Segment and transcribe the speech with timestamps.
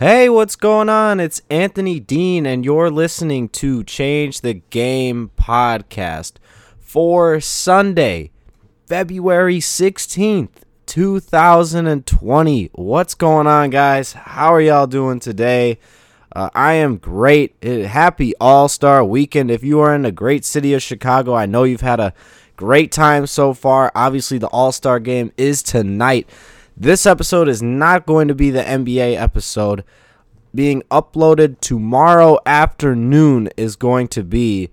[0.00, 1.18] Hey, what's going on?
[1.18, 6.34] It's Anthony Dean, and you're listening to Change the Game podcast
[6.78, 8.30] for Sunday,
[8.86, 10.50] February 16th,
[10.86, 12.70] 2020.
[12.74, 14.12] What's going on, guys?
[14.12, 15.80] How are y'all doing today?
[16.30, 17.56] Uh, I am great.
[17.60, 19.50] Uh, happy All Star weekend.
[19.50, 22.14] If you are in the great city of Chicago, I know you've had a
[22.54, 23.90] great time so far.
[23.96, 26.28] Obviously, the All Star game is tonight.
[26.80, 29.82] This episode is not going to be the NBA episode.
[30.54, 34.70] Being uploaded tomorrow afternoon is going to be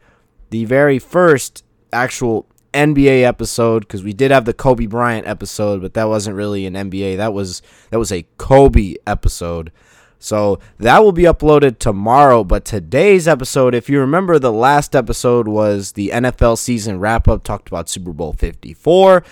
[0.51, 5.95] the very first actual NBA episode because we did have the Kobe Bryant episode, but
[5.95, 7.17] that wasn't really an NBA.
[7.17, 9.71] That was that was a Kobe episode.
[10.19, 12.43] So that will be uploaded tomorrow.
[12.43, 17.43] But today's episode, if you remember, the last episode was the NFL season wrap up,
[17.43, 19.23] talked about Super Bowl 54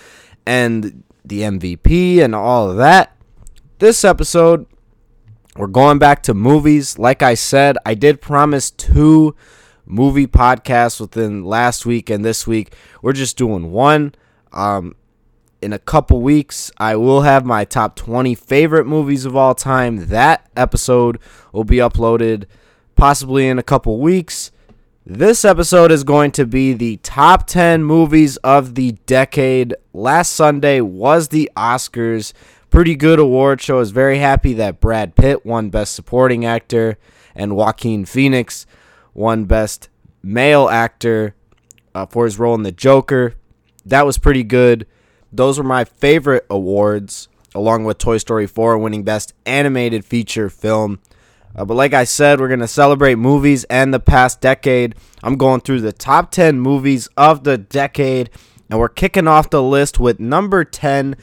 [0.48, 3.16] and the MVP and all of that.
[3.80, 4.66] This episode,
[5.56, 6.98] we're going back to movies.
[6.98, 9.36] Like I said, I did promise two
[9.86, 12.74] movie podcasts within last week and this week.
[13.02, 14.16] We're just doing one.
[14.52, 14.96] Um,
[15.62, 20.08] in a couple weeks, I will have my top 20 favorite movies of all time.
[20.08, 21.20] That episode
[21.54, 22.46] will be uploaded
[22.96, 24.52] possibly in a couple weeks.
[25.06, 29.76] This episode is going to be the top 10 movies of the decade.
[29.92, 32.32] Last Sunday was the Oscars.
[32.70, 33.76] Pretty good award show.
[33.76, 36.98] I was very happy that Brad Pitt won Best Supporting Actor
[37.36, 38.66] and Joaquin Phoenix
[39.14, 39.90] won Best
[40.24, 41.36] Male Actor
[41.94, 43.34] uh, for his role in The Joker.
[43.86, 44.88] That was pretty good.
[45.34, 51.02] Those were my favorite awards, along with Toy Story 4 winning Best Animated Feature Film.
[51.56, 54.96] Uh, but like I said, we're going to celebrate movies and the past decade.
[55.22, 58.30] I'm going through the top 10 movies of the decade,
[58.70, 61.16] and we're kicking off the list with number 10.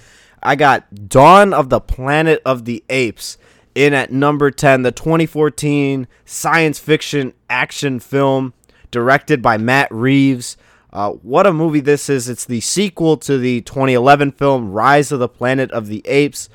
[0.42, 3.38] I got Dawn of the Planet of the Apes
[3.74, 8.54] in at number 10, the 2014 science fiction action film
[8.90, 10.56] directed by Matt Reeves.
[10.92, 12.28] Uh, what a movie this is!
[12.28, 16.48] It's the sequel to the 2011 film Rise of the Planet of the Apes.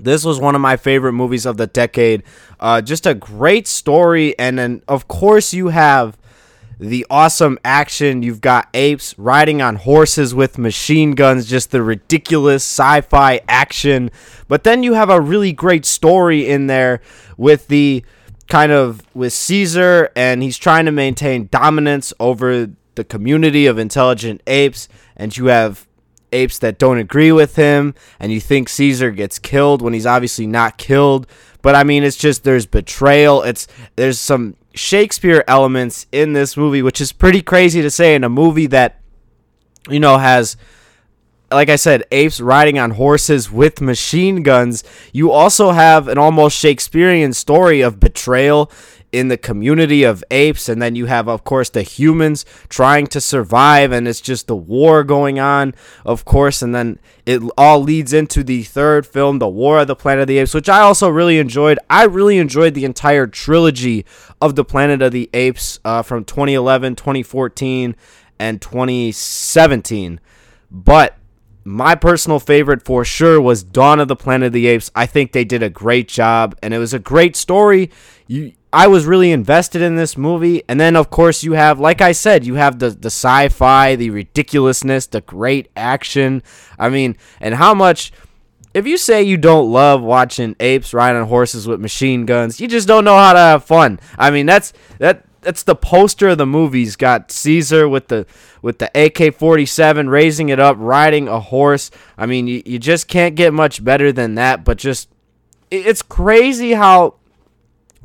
[0.00, 2.22] This was one of my favorite movies of the decade.
[2.60, 6.16] Uh, just a great story, and then of course you have
[6.80, 8.22] the awesome action.
[8.22, 14.10] You've got apes riding on horses with machine guns, just the ridiculous sci-fi action.
[14.46, 17.00] But then you have a really great story in there
[17.36, 18.04] with the
[18.48, 24.42] kind of with Caesar, and he's trying to maintain dominance over the community of intelligent
[24.46, 25.87] apes, and you have
[26.32, 30.46] apes that don't agree with him, and you think Caesar gets killed when he's obviously
[30.46, 31.26] not killed.
[31.62, 33.42] But I mean, it's just there's betrayal.
[33.42, 33.66] It's
[33.96, 38.28] there's some Shakespeare elements in this movie, which is pretty crazy to say in a
[38.28, 39.00] movie that
[39.88, 40.56] you know has
[41.50, 44.84] like I said, apes riding on horses with machine guns.
[45.12, 48.70] You also have an almost Shakespearean story of betrayal
[49.10, 53.20] in the community of apes and then you have of course the humans trying to
[53.20, 55.74] survive and it's just the war going on
[56.04, 59.96] of course and then it all leads into the third film the war of the
[59.96, 64.04] planet of the apes which i also really enjoyed i really enjoyed the entire trilogy
[64.42, 67.96] of the planet of the apes uh, from 2011 2014
[68.38, 70.20] and 2017
[70.70, 71.16] but
[71.64, 74.90] my personal favorite for sure was Dawn of the Planet of the Apes.
[74.94, 77.90] I think they did a great job and it was a great story.
[78.26, 80.62] You I was really invested in this movie.
[80.68, 84.10] And then of course you have like I said, you have the the sci-fi, the
[84.10, 86.42] ridiculousness, the great action.
[86.78, 88.12] I mean, and how much
[88.74, 92.68] if you say you don't love watching apes ride on horses with machine guns, you
[92.68, 93.98] just don't know how to have fun.
[94.18, 98.26] I mean, that's that that's the poster of the movie's got Caesar with the
[98.60, 101.90] with the AK-47 raising it up, riding a horse.
[102.16, 104.64] I mean, you, you just can't get much better than that.
[104.64, 105.08] But just
[105.70, 107.14] it's crazy how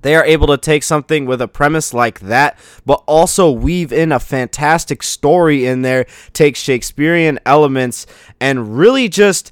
[0.03, 4.11] they are able to take something with a premise like that, but also weave in
[4.11, 8.05] a fantastic story in there, take Shakespearean elements,
[8.39, 9.51] and really just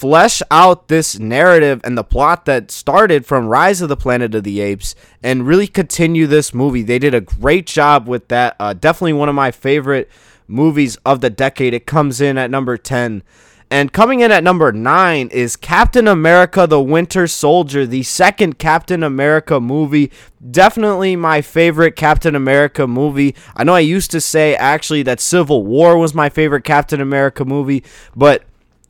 [0.00, 4.44] flesh out this narrative and the plot that started from Rise of the Planet of
[4.44, 6.82] the Apes and really continue this movie.
[6.82, 8.56] They did a great job with that.
[8.58, 10.08] Uh, definitely one of my favorite
[10.48, 11.74] movies of the decade.
[11.74, 13.22] It comes in at number 10.
[13.72, 19.04] And coming in at number nine is Captain America the Winter Soldier, the second Captain
[19.04, 20.10] America movie.
[20.50, 23.36] Definitely my favorite Captain America movie.
[23.54, 27.44] I know I used to say actually that Civil War was my favorite Captain America
[27.44, 27.84] movie,
[28.16, 28.42] but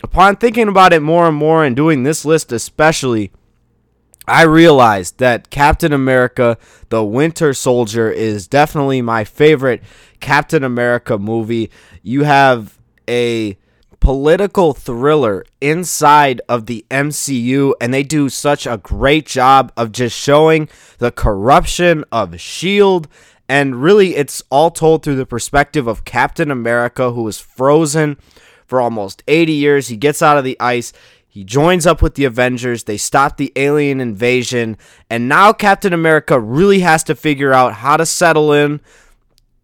[0.03, 3.33] upon thinking about it more and more and doing this list especially,
[4.27, 6.57] I realized that Captain America
[6.89, 9.83] the Winter Soldier is definitely my favorite
[10.21, 11.71] Captain America movie.
[12.03, 13.59] You have a
[14.01, 20.19] political thriller inside of the MCU, and they do such a great job of just
[20.19, 20.69] showing
[20.99, 23.09] the corruption of S.H.I.E.L.D.
[23.49, 28.17] And really, it's all told through the perspective of Captain America, who was frozen
[28.67, 29.89] for almost 80 years.
[29.89, 30.93] He gets out of the ice.
[31.27, 32.85] He joins up with the Avengers.
[32.85, 34.77] They stop the alien invasion.
[35.09, 38.81] And now Captain America really has to figure out how to settle in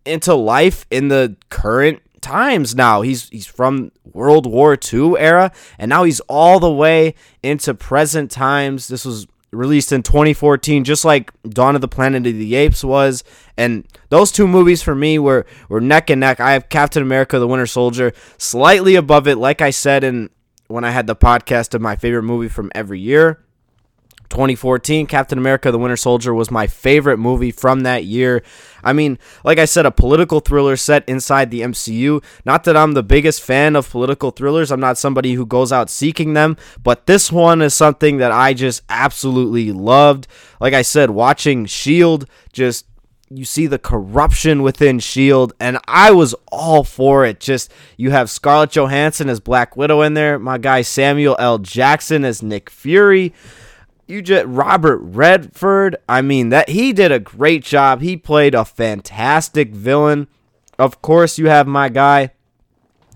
[0.05, 3.03] into life in the current times now.
[3.03, 8.31] He's he's from World War II era and now he's all the way into present
[8.31, 8.89] times.
[8.89, 13.23] This was released in 2014 just like Dawn of the Planet of the Apes was
[13.57, 16.41] and those two movies for me were were neck and neck.
[16.41, 20.31] I have Captain America the Winter Soldier slightly above it like I said in
[20.67, 23.46] when I had the podcast of my favorite movie from every year.
[24.29, 28.43] 2014 Captain America the Winter Soldier was my favorite movie from that year.
[28.83, 32.23] I mean, like I said, a political thriller set inside the MCU.
[32.45, 35.91] Not that I'm the biggest fan of political thrillers, I'm not somebody who goes out
[35.91, 40.27] seeking them, but this one is something that I just absolutely loved.
[40.61, 42.27] Like I said, watching S.H.I.E.L.D.
[42.53, 42.87] just
[43.29, 47.41] you see the corruption within Shield, and I was all for it.
[47.41, 51.59] Just you have Scarlett Johansson as Black Widow in there, my guy Samuel L.
[51.59, 53.33] Jackson as Nick Fury.
[54.07, 55.97] You just Robert Redford.
[56.09, 58.01] I mean that he did a great job.
[58.01, 60.29] He played a fantastic villain.
[60.79, 62.31] Of course, you have my guy,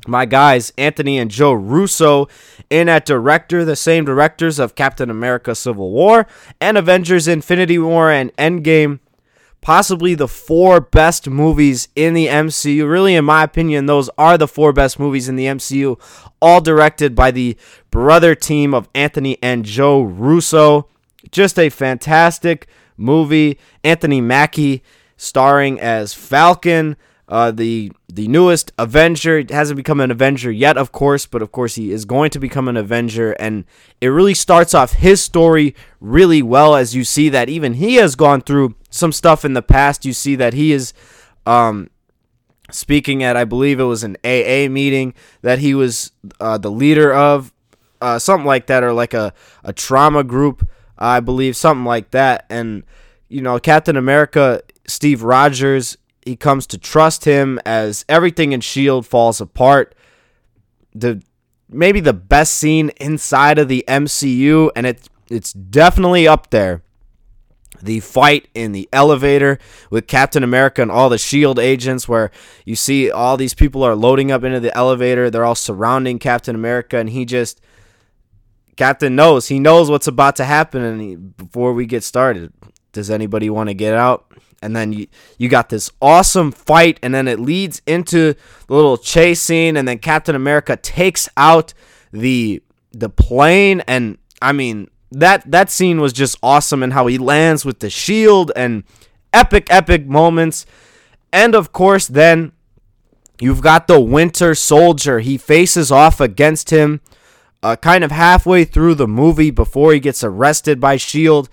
[0.09, 2.27] my guys Anthony and Joe Russo
[2.71, 6.27] in at director, the same directors of Captain America: Civil War
[6.61, 8.99] and Avengers: Infinity War and Endgame
[9.61, 12.89] possibly the four best movies in the MCU.
[12.89, 16.01] Really, in my opinion, those are the four best movies in the MCU,
[16.41, 17.57] all directed by the
[17.91, 20.89] brother team of Anthony and Joe Russo.
[21.31, 22.67] Just a fantastic
[22.97, 23.59] movie.
[23.85, 24.83] Anthony Mackie
[25.17, 26.97] starring as Falcon.
[27.31, 31.53] Uh, the the newest Avenger it hasn't become an Avenger yet, of course, but of
[31.53, 33.65] course he is going to become an Avenger, and
[34.01, 38.17] it really starts off his story really well as you see that even he has
[38.17, 40.05] gone through some stuff in the past.
[40.05, 40.93] You see that he is
[41.47, 41.89] um,
[42.71, 47.13] speaking at, I believe it was an AA meeting that he was uh, the leader
[47.13, 47.53] of,
[48.01, 50.69] uh, something like that, or like a, a trauma group,
[50.99, 52.47] I believe, something like that.
[52.51, 52.83] And,
[53.29, 59.07] you know, Captain America, Steve Rogers, he comes to trust him as everything in Shield
[59.07, 59.95] falls apart.
[60.95, 61.23] The
[61.69, 66.83] maybe the best scene inside of the MCU, and it it's definitely up there.
[67.83, 69.59] The fight in the elevator
[69.89, 72.31] with Captain America and all the Shield agents, where
[72.67, 75.31] you see all these people are loading up into the elevator.
[75.31, 77.61] They're all surrounding Captain America, and he just
[78.77, 80.83] Captain knows he knows what's about to happen.
[80.83, 82.53] And he, before we get started,
[82.93, 84.27] does anybody want to get out?
[84.63, 85.07] and then you
[85.39, 88.35] you got this awesome fight and then it leads into
[88.67, 91.73] the little chase scene and then Captain America takes out
[92.13, 97.19] the the plane and I mean that that scene was just awesome and how he
[97.19, 98.85] lands with the shield and
[99.33, 100.67] epic epic moments.
[101.33, 102.53] And of course then
[103.41, 105.21] you've got the Winter Soldier.
[105.21, 107.01] He faces off against him
[107.63, 111.49] uh, kind of halfway through the movie before he gets arrested by shield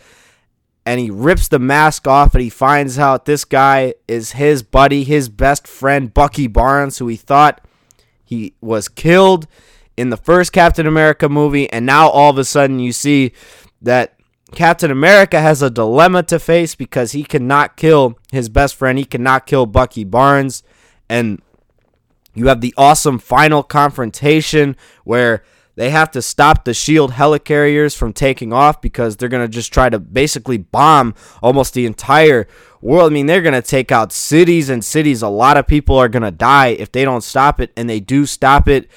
[0.87, 5.03] and he rips the mask off and he finds out this guy is his buddy,
[5.03, 7.59] his best friend, Bucky Barnes, who he thought
[8.23, 9.47] he was killed
[9.97, 11.69] in the first Captain America movie.
[11.73, 13.33] And now all of a sudden you see
[13.81, 14.15] that
[14.53, 18.97] Captain America has a dilemma to face because he cannot kill his best friend.
[18.97, 20.63] He cannot kill Bucky Barnes.
[21.09, 21.41] And
[22.33, 25.43] you have the awesome final confrontation where
[25.77, 29.71] they have to stop the shield helicarriers from taking off because they're going to just
[29.71, 32.47] try to basically bomb almost the entire
[32.81, 33.11] world.
[33.11, 35.21] I mean, they're going to take out cities and cities.
[35.21, 37.99] A lot of people are going to die if they don't stop it, and they
[37.99, 38.89] do stop it.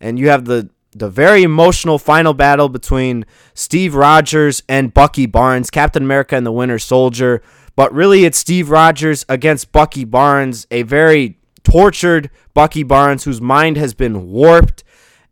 [0.00, 5.70] And you have the the very emotional final battle between Steve Rogers and Bucky Barnes,
[5.70, 7.42] Captain America and the Winter Soldier.
[7.76, 13.76] But really, it's Steve Rogers against Bucky Barnes, a very tortured Bucky Barnes whose mind
[13.76, 14.83] has been warped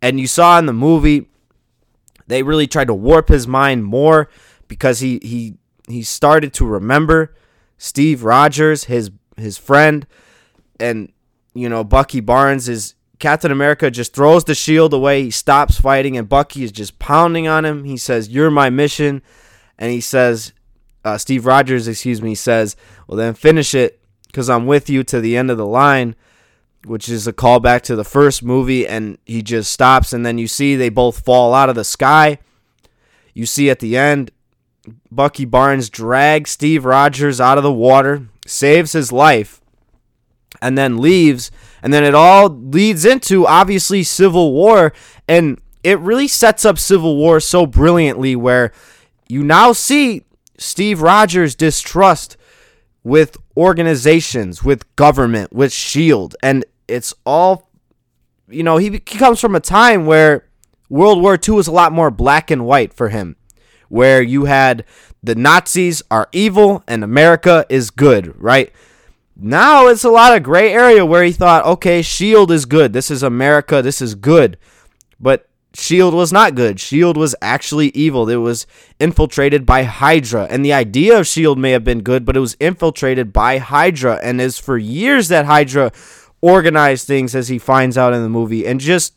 [0.03, 1.29] and you saw in the movie,
[2.27, 4.29] they really tried to warp his mind more
[4.67, 5.55] because he he
[5.89, 7.35] he started to remember
[7.79, 10.07] Steve Rogers, his his friend,
[10.79, 11.13] and
[11.55, 15.23] you know Bucky Barnes is Captain America just throws the shield away.
[15.23, 17.85] He stops fighting, and Bucky is just pounding on him.
[17.85, 19.23] He says, "You're my mission,"
[19.79, 20.53] and he says,
[21.05, 22.75] uh, "Steve Rogers, excuse me," says,
[23.07, 26.17] "Well then finish it, because I'm with you to the end of the line."
[26.85, 30.47] Which is a callback to the first movie, and he just stops, and then you
[30.47, 32.39] see they both fall out of the sky.
[33.35, 34.31] You see at the end,
[35.11, 39.61] Bucky Barnes drags Steve Rogers out of the water, saves his life,
[40.61, 41.51] and then leaves.
[41.83, 44.93] And then it all leads into obviously Civil War.
[45.29, 48.73] And it really sets up Civil War so brilliantly where
[49.29, 50.25] you now see
[50.59, 52.37] Steve Rogers' distrust
[53.03, 56.37] with organizations, with government, with S.H.I.E.L.D.
[56.43, 57.71] And it's all,
[58.49, 60.47] you know, he, he comes from a time where
[60.89, 63.37] World War II was a lot more black and white for him,
[63.89, 64.85] where you had
[65.23, 68.73] the Nazis are evil and America is good, right?
[69.37, 72.55] Now it's a lot of gray area where he thought, okay, S.H.I.E.L.D.
[72.55, 72.93] is good.
[72.93, 73.81] This is America.
[73.81, 74.59] This is good.
[75.19, 76.79] But Shield was not good.
[76.79, 78.29] Shield was actually evil.
[78.29, 78.67] It was
[79.01, 80.47] infiltrated by Hydra.
[80.51, 84.21] And the idea of Shield may have been good, but it was infiltrated by Hydra.
[84.23, 85.93] And is for years that Hydra
[86.43, 88.67] organized things as he finds out in the movie.
[88.67, 89.15] And just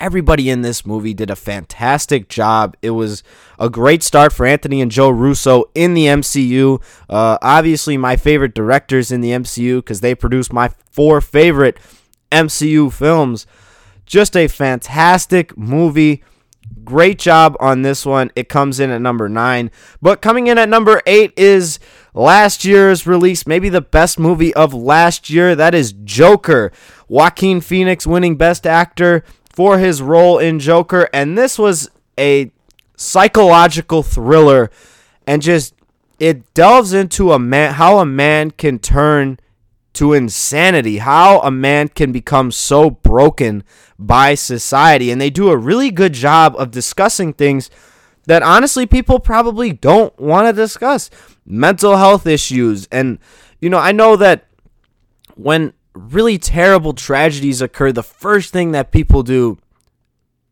[0.00, 2.76] everybody in this movie did a fantastic job.
[2.82, 3.22] It was
[3.58, 6.82] a great start for Anthony and Joe Russo in the MCU.
[7.08, 11.78] Uh, obviously, my favorite directors in the MCU because they produced my four favorite
[12.32, 13.46] MCU films.
[14.04, 16.22] Just a fantastic movie.
[16.84, 18.30] Great job on this one.
[18.36, 19.70] It comes in at number nine.
[20.00, 21.78] But coming in at number eight is
[22.16, 25.54] last year's release, maybe the best movie of last year.
[25.54, 26.72] That is Joker.
[27.08, 31.08] Joaquin Phoenix winning Best Actor for his role in Joker.
[31.12, 32.50] And this was a
[32.96, 34.70] psychological thriller
[35.26, 35.74] and just
[36.18, 39.38] it delves into a man how a man can turn
[39.92, 43.62] to insanity, how a man can become so broken
[43.98, 45.10] by society.
[45.10, 47.70] And they do a really good job of discussing things
[48.26, 51.10] that honestly people probably don't want to discuss
[51.44, 52.86] mental health issues.
[52.92, 53.18] And,
[53.60, 54.46] you know, I know that
[55.34, 59.58] when really terrible tragedies occur, the first thing that people do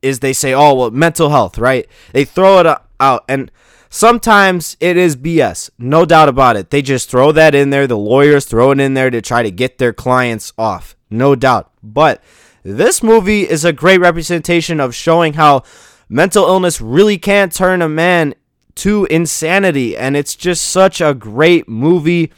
[0.02, 1.87] is they say, oh, well, mental health, right?
[2.12, 2.66] They throw it
[3.00, 3.25] out.
[3.28, 3.50] And
[3.95, 6.71] Sometimes it is BS, no doubt about it.
[6.71, 7.87] They just throw that in there.
[7.87, 11.71] The lawyers throw it in there to try to get their clients off, no doubt.
[11.81, 12.21] But
[12.64, 15.62] this movie is a great representation of showing how
[16.08, 18.34] mental illness really can't turn a man
[18.76, 19.96] to insanity.
[19.96, 22.32] And it's just such a great movie.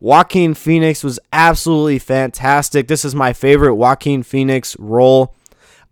[0.00, 2.88] Joaquin Phoenix was absolutely fantastic.
[2.88, 5.34] This is my favorite Joaquin Phoenix role.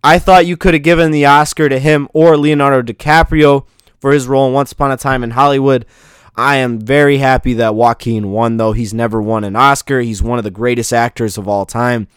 [0.03, 3.67] I thought you could have given the Oscar to him or Leonardo DiCaprio
[3.99, 5.85] for his role in Once Upon a Time in Hollywood.
[6.35, 8.71] I am very happy that Joaquin won, though.
[8.71, 9.99] He's never won an Oscar.
[9.99, 12.07] He's one of the greatest actors of all time.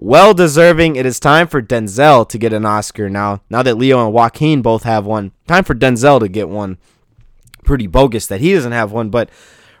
[0.00, 0.94] Well deserving.
[0.94, 3.42] It is time for Denzel to get an Oscar now.
[3.50, 6.78] Now that Leo and Joaquin both have one, time for Denzel to get one.
[7.64, 9.28] Pretty bogus that he doesn't have one, but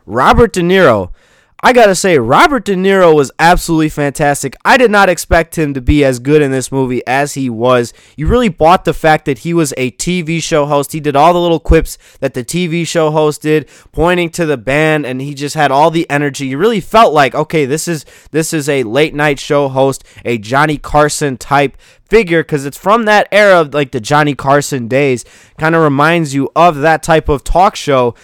[0.06, 1.12] Robert De Niro
[1.60, 4.54] I gotta say, Robert De Niro was absolutely fantastic.
[4.64, 7.92] I did not expect him to be as good in this movie as he was.
[8.16, 10.92] You really bought the fact that he was a TV show host.
[10.92, 14.56] He did all the little quips that the TV show host did, pointing to the
[14.56, 16.46] band, and he just had all the energy.
[16.46, 20.38] You really felt like, okay, this is this is a late night show host, a
[20.38, 25.24] Johnny Carson type figure because it's from that era of like the Johnny Carson days.
[25.58, 28.14] Kind of reminds you of that type of talk show.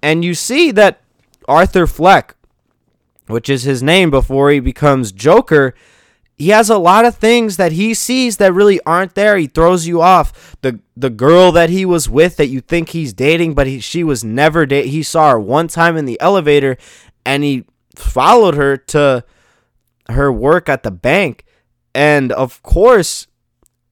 [0.00, 1.00] And you see that
[1.48, 2.36] Arthur Fleck,
[3.26, 5.74] which is his name before he becomes Joker,
[6.36, 9.36] he has a lot of things that he sees that really aren't there.
[9.36, 10.56] He throws you off.
[10.62, 14.02] The the girl that he was with that you think he's dating, but he, she
[14.02, 14.86] was never date.
[14.86, 16.76] He saw her one time in the elevator,
[17.24, 17.64] and he
[17.94, 19.24] followed her to
[20.08, 21.44] her work at the bank.
[21.94, 23.28] And of course,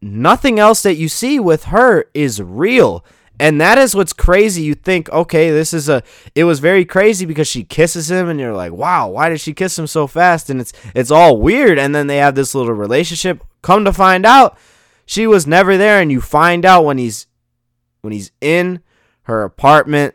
[0.00, 3.04] nothing else that you see with her is real.
[3.42, 4.62] And that is what's crazy.
[4.62, 6.04] You think, okay, this is a
[6.36, 9.52] it was very crazy because she kisses him and you're like, "Wow, why did she
[9.52, 12.72] kiss him so fast?" And it's it's all weird and then they have this little
[12.72, 13.42] relationship.
[13.60, 14.56] Come to find out,
[15.06, 17.26] she was never there and you find out when he's
[18.02, 18.80] when he's in
[19.22, 20.14] her apartment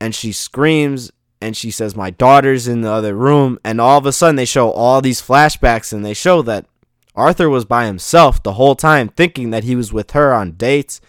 [0.00, 4.06] and she screams and she says, "My daughter's in the other room." And all of
[4.06, 6.66] a sudden they show all these flashbacks and they show that
[7.14, 11.00] Arthur was by himself the whole time thinking that he was with her on dates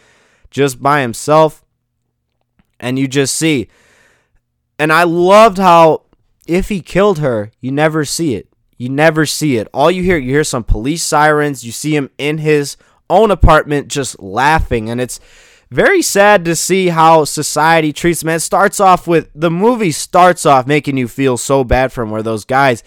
[0.55, 1.65] just by himself.
[2.79, 3.67] And you just see.
[4.79, 6.03] And I loved how
[6.47, 8.47] if he killed her, you never see it.
[8.77, 9.67] You never see it.
[9.73, 11.65] All you hear, you hear some police sirens.
[11.65, 12.77] You see him in his
[13.09, 14.89] own apartment just laughing.
[14.89, 15.19] And it's
[15.71, 18.29] very sad to see how society treats him.
[18.29, 22.11] It starts off with the movie starts off making you feel so bad for him,
[22.11, 22.81] where those guys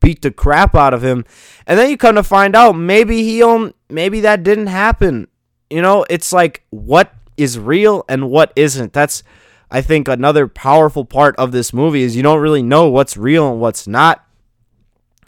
[0.00, 1.26] beat the crap out of him,
[1.66, 5.28] and then you come to find out maybe he owned, maybe that didn't happen,
[5.70, 8.92] you know, it's like what is real and what isn't.
[8.92, 9.22] That's
[9.70, 13.50] I think another powerful part of this movie is you don't really know what's real
[13.50, 14.26] and what's not.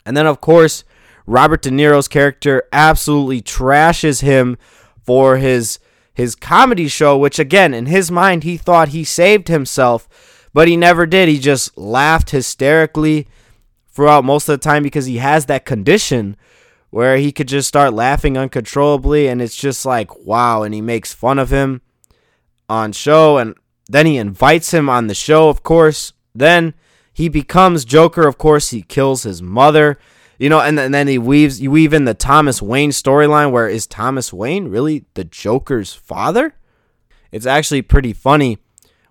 [0.04, 0.84] And then of course,
[1.26, 4.58] Robert De Niro's character absolutely trashes him
[5.04, 5.78] for his
[6.14, 10.76] his comedy show, which again, in his mind, he thought he saved himself, but he
[10.76, 11.28] never did.
[11.28, 13.26] He just laughed hysterically
[13.88, 16.36] throughout most of the time because he has that condition
[16.92, 21.14] where he could just start laughing uncontrollably and it's just like wow and he makes
[21.14, 21.80] fun of him
[22.68, 23.56] on show and
[23.88, 26.12] then he invites him on the show of course.
[26.34, 26.74] Then
[27.10, 29.98] he becomes joker of course he kills his mother.
[30.38, 33.68] You know and, and then he weaves you weave in the thomas wayne storyline where
[33.68, 36.54] is thomas wayne really the joker's father?
[37.32, 38.58] It's actually pretty funny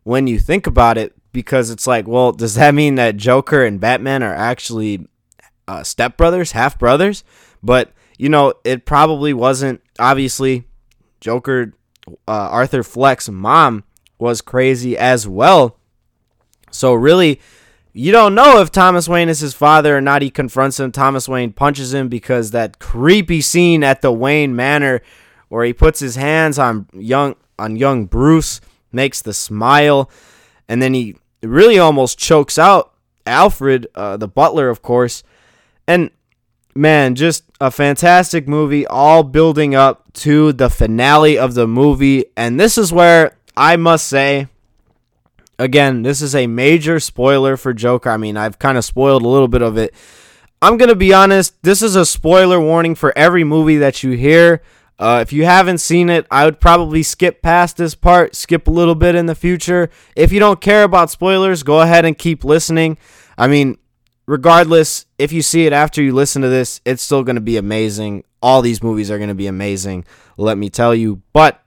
[0.04, 3.80] when you think about it because it's like well does that mean that joker and
[3.80, 5.08] batman are actually
[5.68, 7.24] uh, stepbrothers half brothers
[7.64, 9.82] but, you know, it probably wasn't.
[10.00, 10.66] Obviously,
[11.20, 11.74] Joker,
[12.28, 13.84] uh, Arthur Fleck's mom
[14.18, 15.78] was crazy as well.
[16.72, 17.40] So, really,
[17.94, 20.22] you don't know if Thomas Wayne is his father or not.
[20.22, 20.92] He confronts him.
[20.92, 25.02] Thomas Wayne punches him because that creepy scene at the Wayne Manor
[25.50, 28.62] where he puts his hands on young on young Bruce
[28.94, 30.10] makes the smile
[30.70, 32.94] and then he really almost chokes out
[33.26, 35.24] Alfred, uh, the butler, of course.
[35.88, 36.12] And
[36.76, 42.26] man, just a fantastic movie, all building up to the finale of the movie.
[42.36, 44.48] And this is where I must say,
[45.60, 48.10] again, this is a major spoiler for Joker.
[48.10, 49.94] I mean, I've kind of spoiled a little bit of it.
[50.62, 54.12] I'm going to be honest, this is a spoiler warning for every movie that you
[54.12, 54.62] hear.
[55.00, 58.72] Uh, if you haven't seen it, I would probably skip past this part, skip a
[58.72, 59.90] little bit in the future.
[60.16, 63.00] If you don't care about spoilers, go ahead and keep listening.
[63.36, 63.80] I mean,
[64.26, 67.58] regardless, if you see it after you listen to this, it's still going to be
[67.58, 68.24] amazing.
[68.42, 70.06] All these movies are going to be amazing,
[70.38, 71.22] let me tell you.
[71.34, 71.64] But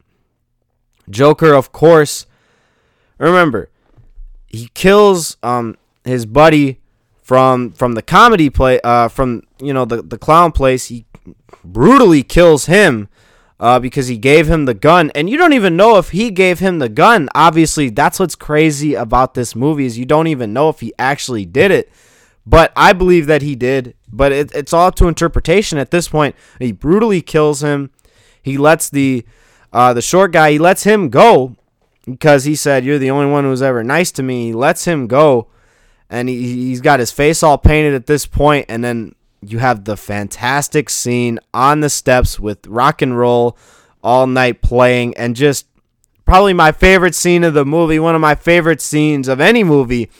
[1.08, 2.26] Joker, of course,
[3.18, 3.70] remember,
[4.46, 6.80] he kills um his buddy
[7.22, 10.86] from from the comedy play uh from you know the the clown place.
[10.86, 11.06] He
[11.64, 13.08] brutally kills him
[13.60, 16.58] uh, because he gave him the gun, and you don't even know if he gave
[16.58, 17.28] him the gun.
[17.34, 21.44] Obviously, that's what's crazy about this movie is you don't even know if he actually
[21.44, 21.90] did it.
[22.46, 23.94] But I believe that he did.
[24.12, 26.36] But it, it's all up to interpretation at this point.
[26.58, 27.90] He brutally kills him.
[28.42, 29.24] He lets the
[29.72, 30.52] uh, the short guy.
[30.52, 31.56] He lets him go
[32.04, 35.06] because he said, "You're the only one who's ever nice to me." He lets him
[35.06, 35.48] go,
[36.10, 38.66] and he, he's got his face all painted at this point.
[38.68, 43.56] And then you have the fantastic scene on the steps with rock and roll
[44.02, 45.66] all night playing, and just
[46.26, 47.98] probably my favorite scene of the movie.
[47.98, 50.10] One of my favorite scenes of any movie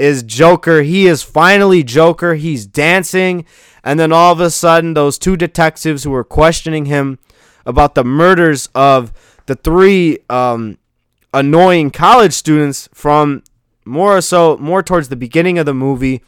[0.00, 0.82] is Joker.
[0.82, 2.34] He is finally Joker.
[2.34, 3.44] He's dancing.
[3.84, 7.18] And then all of a sudden, those two detectives who were questioning him
[7.66, 9.12] about the murders of
[9.46, 10.78] the three um,
[11.34, 13.42] annoying college students from
[13.84, 16.22] more so more towards the beginning of the movie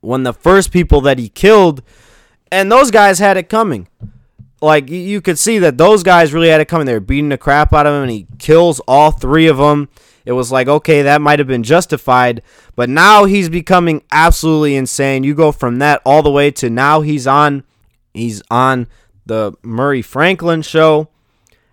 [0.00, 1.82] when the first people that he killed
[2.50, 3.86] and those guys had it coming
[4.62, 7.38] like you could see that those guys really had it coming they were beating the
[7.38, 9.88] crap out of him and he kills all three of them
[10.26, 12.42] it was like, okay, that might have been justified,
[12.74, 15.22] but now he's becoming absolutely insane.
[15.22, 17.62] You go from that all the way to now he's on
[18.12, 18.88] he's on
[19.24, 21.08] the Murray Franklin show.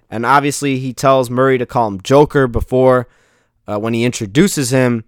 [0.10, 3.08] And obviously, he tells Murray to call him Joker before
[3.68, 5.06] uh, when he introduces him.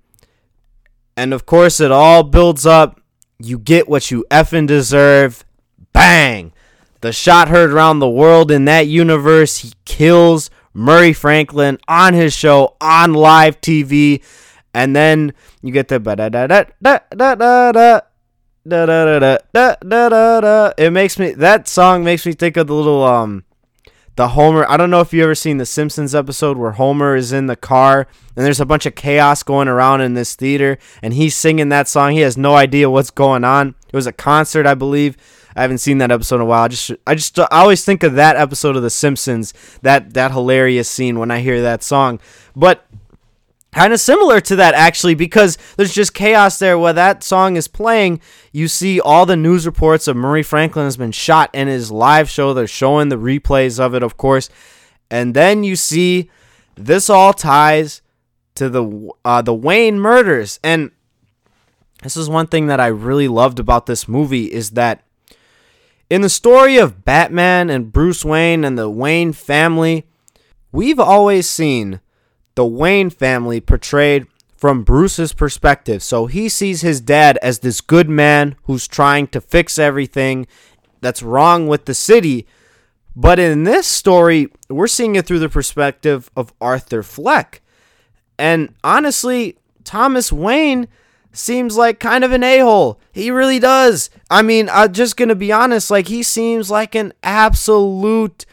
[1.16, 3.00] And of course, it all builds up.
[3.38, 5.46] You get what you effing deserve.
[5.94, 6.54] Bang!
[7.02, 9.58] The shot heard around the world in that universe.
[9.58, 14.22] He kills Murray Franklin on his show on live TV.
[14.74, 19.38] And then you get the da da da da da da da da da da
[19.54, 20.74] da da da da.
[20.78, 23.46] It makes me that song makes me think of the little um
[24.18, 24.66] the Homer.
[24.70, 27.56] I don't know if you ever seen the Simpsons episode where Homer is in the
[27.56, 31.70] car and there's a bunch of chaos going around in this theater and he's singing
[31.70, 32.12] that song.
[32.12, 33.76] He has no idea what's going on.
[33.88, 35.16] It was a concert, I believe.
[35.56, 36.64] I haven't seen that episode in a while.
[36.64, 40.32] I just I just I always think of that episode of The Simpsons, that that
[40.32, 42.20] hilarious scene when I hear that song.
[42.56, 42.86] But
[43.76, 47.68] kind of similar to that actually because there's just chaos there while that song is
[47.68, 48.22] playing
[48.54, 52.30] you see all the news reports of murray franklin has been shot in his live
[52.30, 54.50] show they're showing the replays of it of course
[55.12, 56.30] and then you see
[56.76, 58.02] this all ties
[58.56, 60.90] to the uh, the wayne murders and
[62.02, 65.05] this is one thing that i really loved about this movie is that
[66.10, 70.06] in the story of Batman and Bruce Wayne and the Wayne family,
[70.72, 72.00] we've always seen
[72.56, 76.02] the Wayne family portrayed from Bruce's perspective.
[76.02, 80.48] So he sees his dad as this good man who's trying to fix everything
[81.02, 82.48] that's wrong with the city.
[83.16, 87.62] But in this story, we're seeing it through the perspective of Arthur Fleck.
[88.38, 90.88] And honestly, Thomas Wayne
[91.38, 93.00] seems like kind of an a hole.
[93.12, 94.10] He really does.
[94.30, 95.92] I mean, I'm just going to be honest.
[95.92, 98.46] Like, he seems like an absolute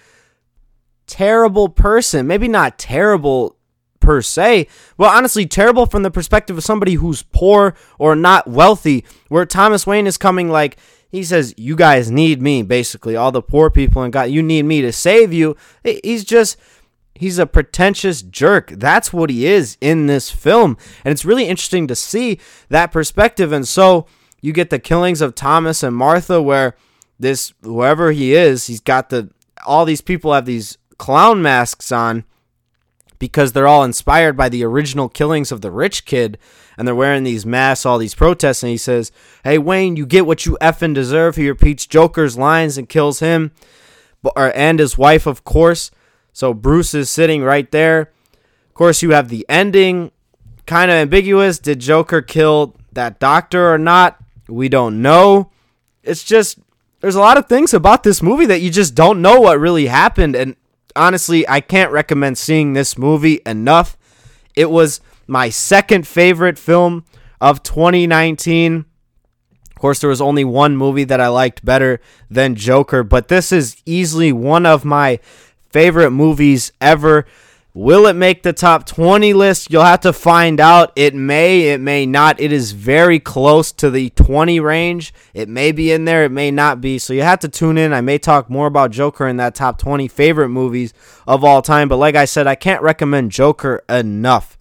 [1.06, 2.26] terrible person.
[2.26, 3.56] Maybe not terrible
[4.00, 4.66] per se,
[4.98, 9.86] but honestly terrible from the perspective of somebody who's poor or not wealthy, where Thomas
[9.86, 10.76] Wayne is coming like
[11.12, 14.64] he says, "You guys need me." Basically, all the poor people and God, you need
[14.64, 15.56] me to save you.
[15.84, 16.56] He's just
[17.22, 18.70] he's a pretentious jerk.
[18.70, 23.52] That's what he is in this film, and it's really interesting to see that perspective.
[23.52, 24.06] And so
[24.40, 26.76] you get the killings of Thomas and Martha, where
[27.18, 29.30] this whoever he is, he's got the
[29.64, 32.24] all these people have these clown masks on
[33.18, 36.36] because they're all inspired by the original killings of the rich kid
[36.76, 39.12] and they're wearing these masks, all these protests, and he says,
[39.44, 41.36] Hey Wayne, you get what you effing deserve.
[41.36, 43.52] He repeats Joker's lines and kills him.
[44.24, 45.92] or, And his wife, of course.
[46.32, 48.12] So Bruce is sitting right there.
[48.68, 50.10] Of course, you have the ending.
[50.66, 51.58] Kind of ambiguous.
[51.58, 54.22] Did Joker kill that doctor or not?
[54.48, 55.50] We don't know.
[56.02, 56.58] It's just
[57.00, 59.86] there's a lot of things about this movie that you just don't know what really
[59.86, 60.56] happened and
[60.96, 63.96] honestly, I can't recommend seeing this movie enough.
[64.54, 67.04] It was my second favorite film
[67.40, 68.84] of 2019.
[69.70, 73.50] Of course, there was only one movie that I liked better than Joker, but this
[73.50, 75.18] is easily one of my
[75.72, 77.26] favorite movies ever.
[77.74, 79.70] Will it make the top 20 list?
[79.70, 80.92] You'll have to find out.
[80.94, 82.38] It may, it may not.
[82.38, 85.14] It is very close to the 20 range.
[85.32, 86.98] It may be in there, it may not be.
[86.98, 87.94] So you have to tune in.
[87.94, 90.92] I may talk more about Joker in that top 20 favorite movies
[91.26, 91.88] of all time.
[91.88, 94.58] But like I said, I can't recommend Joker enough.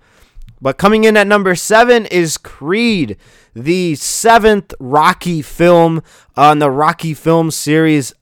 [0.62, 3.18] But coming in at number seven is Creed,
[3.54, 6.02] the seventh Rocky film
[6.38, 8.14] on the Rocky film series.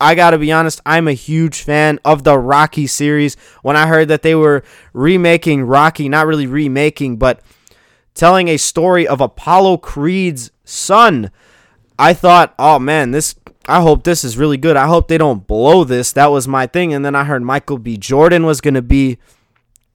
[0.00, 3.36] I got to be honest, I'm a huge fan of the Rocky series.
[3.62, 7.40] When I heard that they were remaking Rocky, not really remaking, but
[8.14, 11.30] telling a story of Apollo Creed's son,
[11.98, 13.34] I thought, oh man, this
[13.66, 14.76] I hope this is really good.
[14.76, 16.12] I hope they don't blow this.
[16.12, 16.92] That was my thing.
[16.92, 17.96] And then I heard Michael B.
[17.96, 19.18] Jordan was to be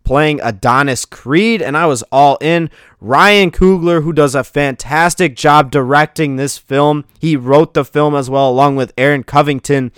[0.05, 2.69] playing Adonis Creed, and I was all in.
[3.01, 8.29] Ryan Coogler, who does a fantastic job directing this film, he wrote the film as
[8.29, 9.91] well, along with Aaron Covington.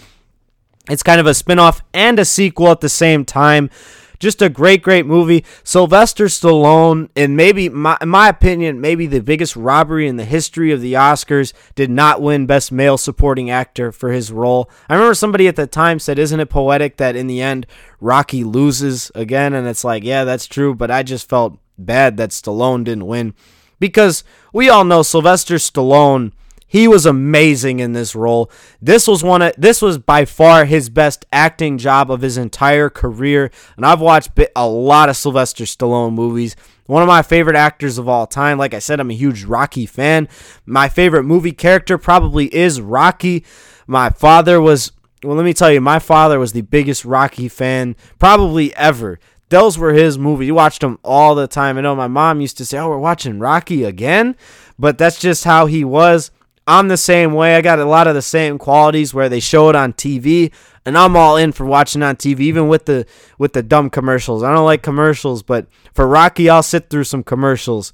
[0.90, 3.70] It's kind of a spin off and a sequel at the same time.
[4.20, 5.46] Just a great, great movie.
[5.64, 10.72] Sylvester Stallone, in maybe, my, in my opinion, maybe the biggest robbery in the history
[10.72, 14.70] of the Oscars, did not win Best Male Supporting Actor for his role.
[14.90, 17.68] I remember somebody at the time said, Isn't it poetic that in the end,
[18.00, 19.54] Rocky loses again?
[19.54, 23.34] And it's like, yeah, that's true, but I just felt bad that Stallone didn't win.
[23.80, 26.32] Because we all know Sylvester Stallone
[26.68, 28.52] he was amazing in this role.
[28.82, 32.90] This was one of this was by far his best acting job of his entire
[32.90, 36.56] career, and I've watched a lot of Sylvester Stallone movies.
[36.86, 38.58] One of my favorite actors of all time.
[38.58, 40.28] Like I said, I'm a huge Rocky fan.
[40.66, 43.46] My favorite movie character probably is Rocky.
[43.88, 44.92] My father was
[45.24, 49.20] well, let me tell you, my father was the biggest Rocky fan probably ever.
[49.50, 50.48] Those were his movies.
[50.48, 51.78] He watched them all the time.
[51.78, 54.36] I know my mom used to say, "Oh, we're watching Rocky again,"
[54.78, 56.32] but that's just how he was.
[56.68, 57.56] I'm the same way.
[57.56, 60.52] I got a lot of the same qualities where they show it on TV,
[60.86, 63.06] and I'm all in for watching on TV, even with the
[63.38, 64.44] with the dumb commercials.
[64.44, 67.94] I don't like commercials, but for Rocky, I'll sit through some commercials.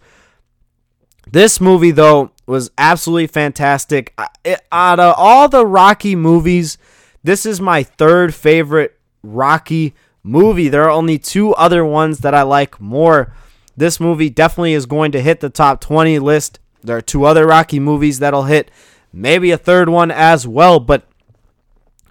[1.32, 4.14] This movie, though, was absolutely fantastic.
[4.44, 6.78] It, out of all the Rocky movies,
[7.24, 10.68] this is my third favorite Rocky movie.
[10.68, 13.34] There are only two other ones that I like more.
[13.78, 17.48] This movie definitely is going to hit the top 20 list there are two other
[17.48, 18.70] Rocky movies that'll hit,
[19.12, 20.80] maybe a third one as well.
[20.80, 21.08] But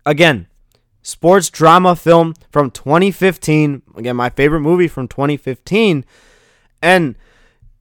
[0.05, 0.47] again,
[1.03, 3.83] sports drama film from 2015.
[3.97, 6.05] Again, my favorite movie from 2015.
[6.81, 7.17] And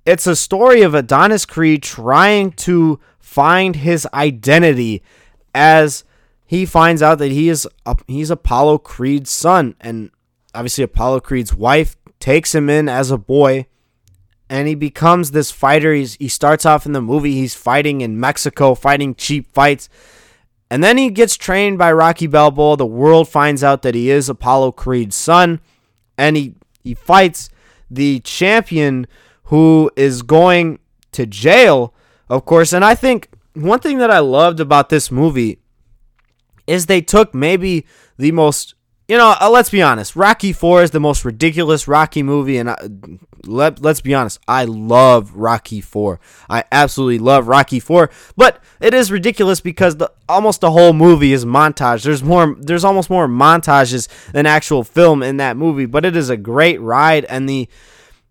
[0.06, 5.02] it's a story of Adonis Creed trying to find his identity
[5.54, 6.04] as
[6.46, 7.68] he finds out that he is
[8.08, 10.12] he's Apollo Creed's son and
[10.54, 13.68] obviously Apollo Creed's wife takes him in as a boy
[14.52, 15.94] and he becomes this fighter.
[15.94, 19.88] He's, he starts off in the movie, he's fighting in Mexico, fighting cheap fights.
[20.70, 22.76] And then he gets trained by Rocky Balboa.
[22.76, 25.62] The world finds out that he is Apollo Creed's son.
[26.18, 27.50] And he, he fights
[27.90, 29.08] the champion
[29.46, 30.80] who is going
[31.14, 31.94] to jail,
[32.30, 32.74] of course.
[32.74, 35.60] And I think one thing that I loved about this movie
[36.68, 37.86] is they took maybe
[38.18, 38.76] the most
[39.12, 40.16] you know, uh, let's be honest.
[40.16, 44.40] Rocky 4 is the most ridiculous Rocky movie and let let's be honest.
[44.48, 46.20] I love Rocky 4.
[46.50, 51.34] I absolutely love Rocky 4, but it is ridiculous because the almost the whole movie
[51.34, 52.04] is montage.
[52.04, 56.30] There's more there's almost more montages than actual film in that movie, but it is
[56.30, 57.68] a great ride and the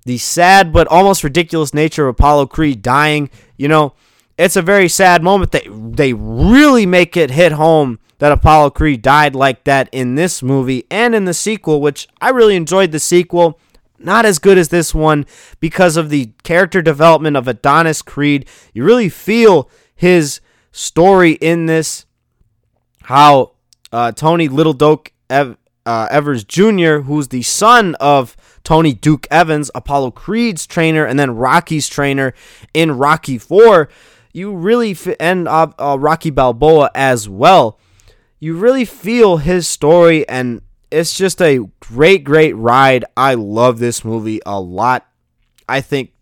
[0.05, 3.95] the sad but almost ridiculous nature of Apollo Creed dying, you know,
[4.39, 5.53] it's a very sad moment.
[5.53, 10.43] They they really make it hit home that Apollo Creed died like that in this
[10.43, 13.59] movie and in the sequel, which I really enjoyed the sequel.
[14.01, 15.27] Not as good as this one
[15.61, 18.47] because of the character development of Adonis Creed.
[18.73, 20.41] You really feel his
[20.73, 22.07] story in this,
[23.03, 23.53] how
[23.93, 29.71] uh, Tony Little Doke Ev- uh, Evers Jr., who's the son of Tony Duke Evans,
[29.75, 32.35] Apollo Creed's trainer, and then Rocky's trainer
[32.75, 33.89] in Rocky 4,
[34.33, 37.79] you really, f- and uh, uh, Rocky Balboa as well,
[38.39, 43.05] you really feel his story, and it's just a great, great ride.
[43.17, 45.07] I love this movie a lot.
[45.69, 46.13] I think.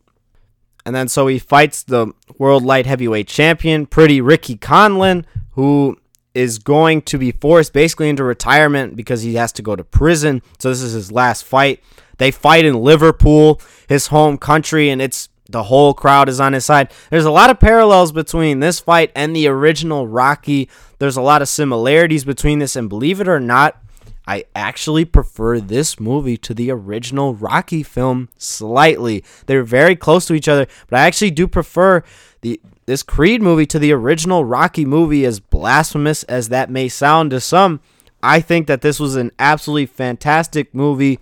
[0.84, 5.98] And then so he fights the world light heavyweight champion, pretty Ricky Conlan, who
[6.34, 10.40] is going to be forced basically into retirement because he has to go to prison.
[10.58, 11.82] So this is his last fight.
[12.18, 16.64] They fight in Liverpool, his home country, and it's the whole crowd is on his
[16.64, 16.92] side.
[17.10, 20.68] There's a lot of parallels between this fight and the original Rocky.
[20.98, 23.82] There's a lot of similarities between this, and believe it or not,
[24.28, 29.24] I actually prefer this movie to the original Rocky film slightly.
[29.46, 32.04] They're very close to each other, but I actually do prefer
[32.42, 37.30] the this Creed movie to the original Rocky movie as blasphemous as that may sound
[37.30, 37.80] to some.
[38.22, 41.20] I think that this was an absolutely fantastic movie,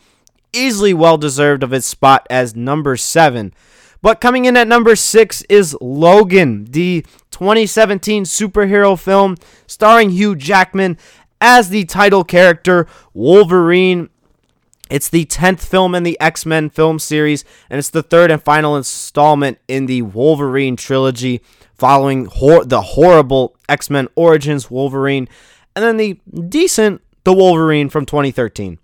[0.52, 3.54] easily well deserved of its spot as number 7.
[4.02, 10.98] But coming in at number 6 is Logan, the 2017 superhero film starring Hugh Jackman
[11.40, 14.10] as the title character, Wolverine.
[14.88, 18.42] It's the 10th film in the X Men film series, and it's the third and
[18.42, 21.42] final installment in the Wolverine trilogy,
[21.74, 25.28] following hor- the horrible X Men Origins Wolverine,
[25.74, 28.78] and then the decent The Wolverine from 2013.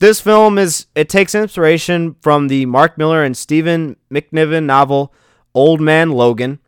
[0.00, 5.14] This film is it takes inspiration from the Mark Millar and Stephen McNiven novel
[5.54, 6.58] Old Man Logan.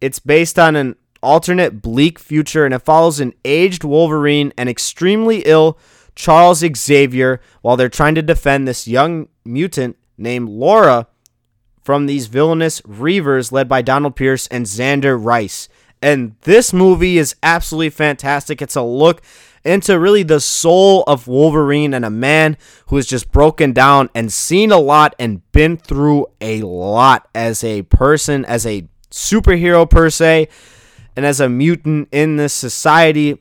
[0.00, 5.42] It's based on an alternate bleak future, and it follows an aged Wolverine and extremely
[5.46, 5.78] ill
[6.14, 11.06] Charles Xavier while they're trying to defend this young mutant named Laura
[11.82, 15.68] from these villainous Reavers led by Donald Pierce and Zander Rice.
[16.02, 18.60] And this movie is absolutely fantastic.
[18.60, 19.22] It's a look
[19.64, 24.32] into really the soul of Wolverine and a man who has just broken down and
[24.32, 30.10] seen a lot and been through a lot as a person, as a superhero per
[30.10, 30.48] se
[31.16, 33.38] and as a mutant in this society.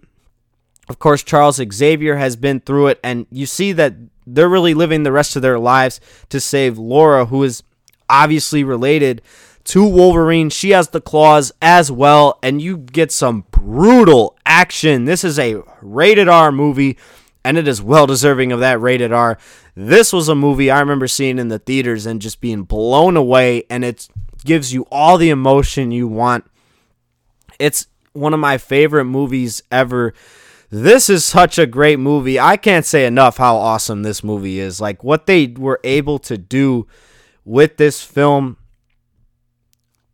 [0.88, 5.04] Of course, Charles Xavier has been through it, and you see that they're really living
[5.04, 7.64] the rest of their lives to save Laura, who is
[8.10, 9.22] obviously related
[9.66, 10.50] to Wolverine.
[10.50, 15.06] She has the claws as well, and you get some brutal action.
[15.06, 16.98] This is a rated R movie,
[17.44, 19.40] and it is well deserving of that rated R.
[19.76, 23.64] This was a movie I remember seeing in the theaters and just being blown away,
[23.70, 24.08] and it
[24.46, 26.46] gives you all the emotion you want
[27.60, 30.14] it's one of my favorite movies ever.
[30.70, 32.40] This is such a great movie.
[32.40, 34.82] I can't say enough how awesome this movie is.
[34.82, 36.88] Like what they were able to do
[37.44, 38.58] with this film.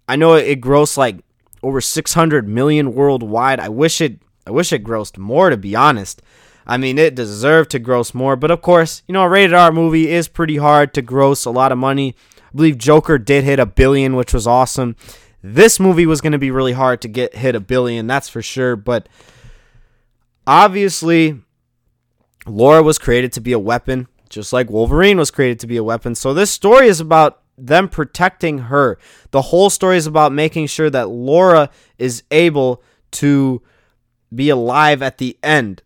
[0.07, 1.23] I know it grossed like
[1.63, 3.59] over 600 million worldwide.
[3.59, 6.21] I wish it I wish it grossed more to be honest.
[6.65, 9.71] I mean, it deserved to gross more, but of course, you know, a rated R
[9.71, 12.15] movie is pretty hard to gross a lot of money.
[12.37, 14.95] I believe Joker did hit a billion, which was awesome.
[15.43, 18.41] This movie was going to be really hard to get hit a billion, that's for
[18.41, 18.75] sure.
[18.75, 19.09] But
[20.45, 21.41] obviously,
[22.45, 25.83] Laura was created to be a weapon, just like Wolverine was created to be a
[25.83, 26.15] weapon.
[26.15, 28.97] So this story is about them protecting her.
[29.31, 33.61] The whole story is about making sure that Laura is able to
[34.33, 35.81] be alive at the end.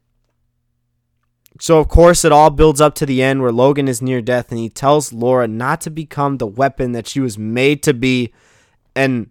[1.60, 4.52] So, of course, it all builds up to the end where Logan is near death
[4.52, 8.34] and he tells Laura not to become the weapon that she was made to be.
[8.94, 9.30] And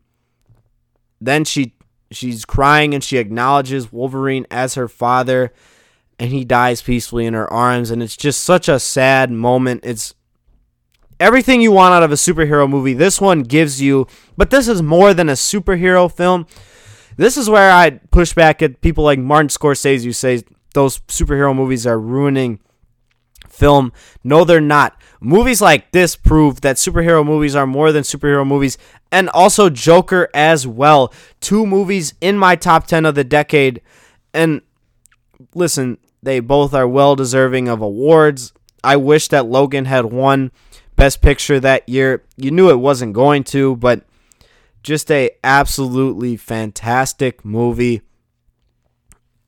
[1.27, 1.75] then she
[2.11, 5.53] she's crying and she acknowledges Wolverine as her father
[6.19, 9.81] and he dies peacefully in her arms and it's just such a sad moment.
[9.85, 10.15] It's
[11.19, 12.95] everything you want out of a superhero movie.
[12.95, 14.07] This one gives you,
[14.37, 16.47] but this is more than a superhero film.
[17.17, 20.43] This is where I push back at people like Martin Scorsese who say
[20.75, 22.61] those superhero movies are ruining
[23.49, 23.93] film.
[24.23, 25.01] No, they're not.
[25.25, 28.77] Movies like this prove that superhero movies are more than superhero movies,
[29.11, 31.15] and also Joker as well.
[31.41, 33.81] Two movies in my top 10 of the decade.
[34.35, 34.61] And
[35.55, 38.53] listen, they both are well deserving of awards.
[38.85, 40.53] I wish that Logan had won
[40.95, 42.23] Best Picture that year.
[42.37, 44.05] You knew it wasn't going to, but
[44.83, 48.03] just a absolutely fantastic movie.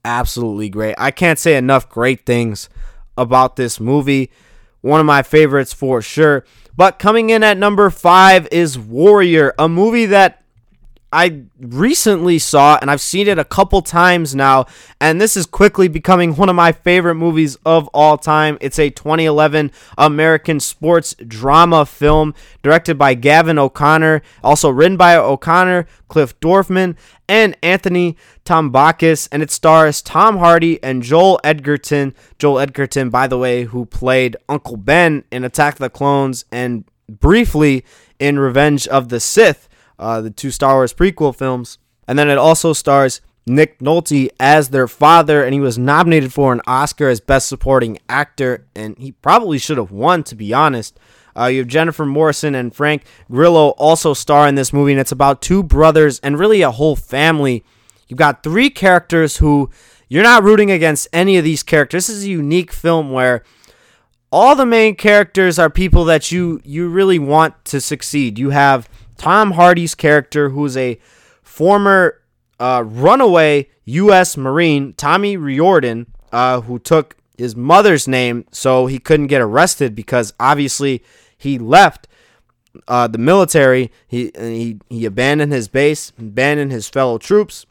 [0.07, 0.95] Absolutely great.
[0.97, 2.71] I can't say enough great things
[3.19, 4.31] about this movie.
[4.87, 6.45] One of my favorites for sure.
[6.77, 10.45] But coming in at number five is Warrior, a movie that
[11.17, 14.67] I recently saw, and I've seen it a couple times now,
[15.01, 18.59] and this is quickly becoming one of my favorite movies of all time.
[18.61, 25.87] It's a 2011 American sports drama film directed by Gavin O'Connor, also written by O'Connor,
[26.09, 32.15] Cliff Dorfman, and Anthony Tambakis, and it stars Tom Hardy and Joel Edgerton.
[32.39, 36.85] Joel Edgerton, by the way, who played Uncle Ben in Attack of the Clones and
[37.09, 37.87] briefly
[38.19, 39.67] in Revenge of the Sith,
[39.99, 41.79] uh, the two Star Wars prequel films.
[42.09, 46.53] And then it also stars Nick Nolte as their father, and he was nominated for
[46.53, 50.99] an Oscar as Best Supporting Actor, and he probably should have won, to be honest.
[51.37, 55.13] Uh, you have Jennifer Morrison and Frank Grillo also star in this movie, and it's
[55.13, 57.65] about two brothers and really a whole family.
[58.09, 59.71] You've got three characters who
[60.09, 62.07] you're not rooting against any of these characters.
[62.07, 63.45] This is a unique film where
[64.33, 68.39] all the main characters are people that you you really want to succeed.
[68.39, 70.99] You have Tom Hardy's character, who's a
[71.43, 72.21] former
[72.59, 74.37] uh, runaway U.S.
[74.37, 80.33] Marine, Tommy Riordan, uh, who took his mother's name so he couldn't get arrested because
[80.41, 81.03] obviously
[81.37, 82.09] he left
[82.89, 83.91] uh, the military.
[84.07, 87.67] He he he abandoned his base, abandoned his fellow troops.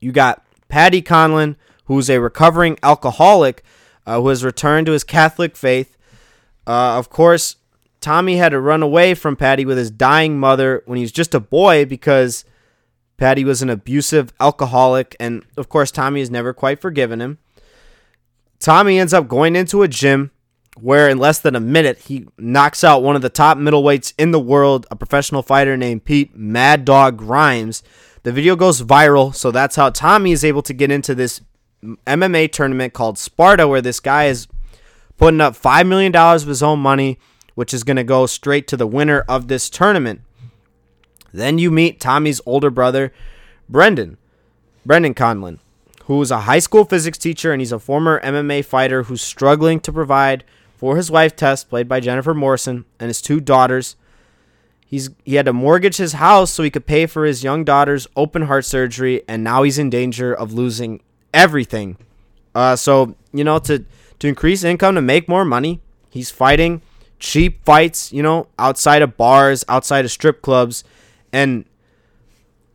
[0.00, 3.64] You got Paddy Conlon, who's a recovering alcoholic
[4.06, 5.96] uh, who has returned to his Catholic faith.
[6.66, 7.56] Uh, of course,
[8.06, 11.34] Tommy had to run away from Paddy with his dying mother when he was just
[11.34, 12.44] a boy because
[13.16, 17.38] Paddy was an abusive alcoholic, and of course, Tommy has never quite forgiven him.
[18.60, 20.30] Tommy ends up going into a gym
[20.80, 24.30] where, in less than a minute, he knocks out one of the top middleweights in
[24.30, 27.82] the world, a professional fighter named Pete Mad Dog Grimes.
[28.22, 31.40] The video goes viral, so that's how Tommy is able to get into this
[31.82, 34.46] MMA tournament called Sparta, where this guy is
[35.16, 37.18] putting up $5 million of his own money,
[37.56, 40.20] which is going to go straight to the winner of this tournament.
[41.32, 43.12] Then you meet Tommy's older brother,
[43.68, 44.18] Brendan,
[44.84, 45.58] Brendan Conlon,
[46.04, 49.80] who is a high school physics teacher and he's a former MMA fighter who's struggling
[49.80, 50.44] to provide
[50.76, 53.96] for his wife Tess, played by Jennifer Morrison, and his two daughters.
[54.86, 58.06] He's he had to mortgage his house so he could pay for his young daughter's
[58.14, 61.00] open heart surgery, and now he's in danger of losing
[61.32, 61.96] everything.
[62.54, 63.84] Uh, so you know to
[64.18, 66.82] to increase income to make more money, he's fighting
[67.18, 68.12] cheap fights.
[68.12, 70.84] You know, outside of bars, outside of strip clubs,
[71.32, 71.64] and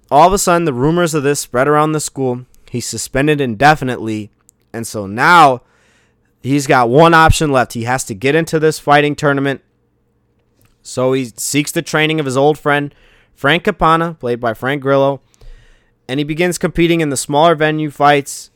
[0.10, 2.46] all of a sudden the rumors of this spread around the school.
[2.70, 4.30] He's suspended indefinitely,
[4.72, 5.62] and so now
[6.42, 7.74] he's got one option left.
[7.74, 9.62] He has to get into this fighting tournament.
[10.82, 12.94] So he seeks the training of his old friend
[13.34, 15.22] Frank Campana, played by Frank Grillo,
[16.08, 18.52] and he begins competing in the smaller venue fights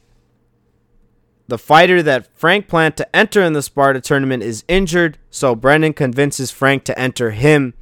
[1.48, 5.94] the fighter that Frank planned to enter in the Sparta tournament is injured, so Brendan
[5.94, 7.74] convinces Frank to enter him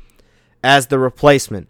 [0.64, 1.68] as the replacement.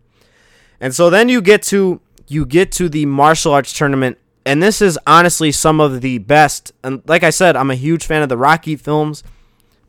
[0.80, 4.82] And so then you get to you get to the martial arts tournament and this
[4.82, 6.74] is honestly some of the best.
[6.84, 9.24] And like I said, I'm a huge fan of the Rocky films.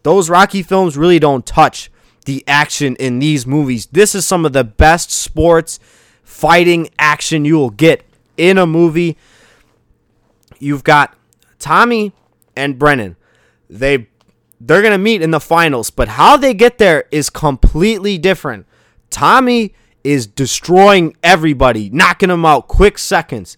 [0.02, 1.90] Those Rocky films really don't touch
[2.24, 3.86] the action in these movies.
[3.86, 5.80] This is some of the best sports
[6.22, 8.04] fighting action you will get
[8.36, 9.16] in a movie.
[10.58, 11.16] You've got
[11.64, 12.12] Tommy
[12.54, 13.16] and Brennan,
[13.70, 14.06] they
[14.60, 18.66] they're gonna meet in the finals, but how they get there is completely different.
[19.08, 19.72] Tommy
[20.04, 23.56] is destroying everybody, knocking them out quick seconds.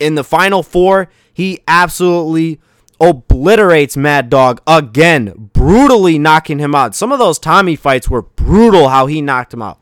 [0.00, 2.60] In the final four, he absolutely
[2.98, 6.96] obliterates Mad Dog again, brutally knocking him out.
[6.96, 9.78] Some of those Tommy fights were brutal how he knocked him out.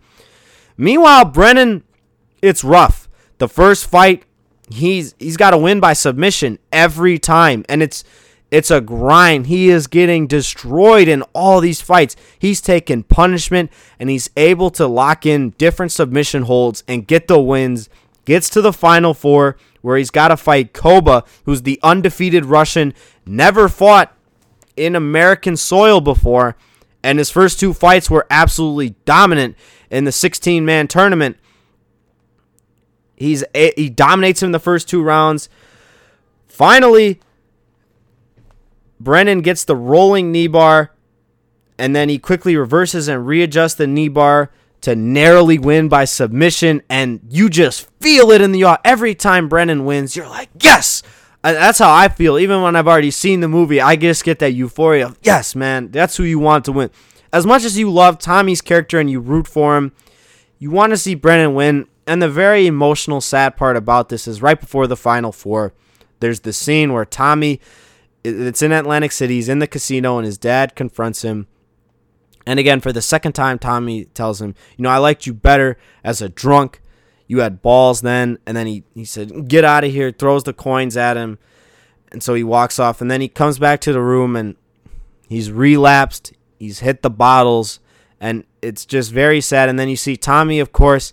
[0.77, 1.85] Meanwhile, Brennan,
[2.42, 3.09] it's rough.
[3.38, 4.26] The first fight,
[4.70, 8.05] he's he's got to win by submission every time and it's
[8.50, 9.48] it's a grind.
[9.48, 12.14] He is getting destroyed in all these fights.
[12.38, 17.40] He's taking punishment and he's able to lock in different submission holds and get the
[17.40, 17.88] wins.
[18.24, 22.94] Gets to the final four where he's got to fight Koba, who's the undefeated Russian,
[23.24, 24.12] never fought
[24.76, 26.57] in American soil before.
[27.02, 29.57] And his first two fights were absolutely dominant
[29.90, 31.37] in the 16 man tournament.
[33.16, 35.48] He's he dominates him the first two rounds.
[36.46, 37.20] Finally,
[39.00, 40.92] Brennan gets the rolling knee bar,
[41.79, 44.50] and then he quickly reverses and readjusts the knee bar
[44.83, 46.83] to narrowly win by submission.
[46.88, 48.81] And you just feel it in the yard.
[48.85, 50.14] every time Brennan wins.
[50.14, 51.02] You're like, yes.
[51.42, 52.38] That's how I feel.
[52.38, 55.91] Even when I've already seen the movie, I just get that euphoria of yes, man.
[55.91, 56.91] That's who you want to win.
[57.32, 59.93] As much as you love Tommy's character and you root for him,
[60.59, 61.86] you want to see Brennan win.
[62.07, 65.74] And the very emotional, sad part about this is right before the final four,
[66.20, 67.61] there's the scene where Tommy,
[68.22, 71.46] it's in Atlantic City, he's in the casino, and his dad confronts him.
[72.46, 75.76] And again, for the second time, Tommy tells him, You know, I liked you better
[76.04, 76.80] as a drunk.
[77.26, 80.52] you had balls then, and then he, he said, Get out of here, throws the
[80.52, 81.38] coins at him.
[82.12, 84.54] And so he walks off, and then he comes back to the room and
[85.28, 86.32] he's relapsed.
[86.59, 87.80] He's hit the bottles,
[88.20, 89.68] and it's just very sad.
[89.68, 91.12] And then you see Tommy, of course.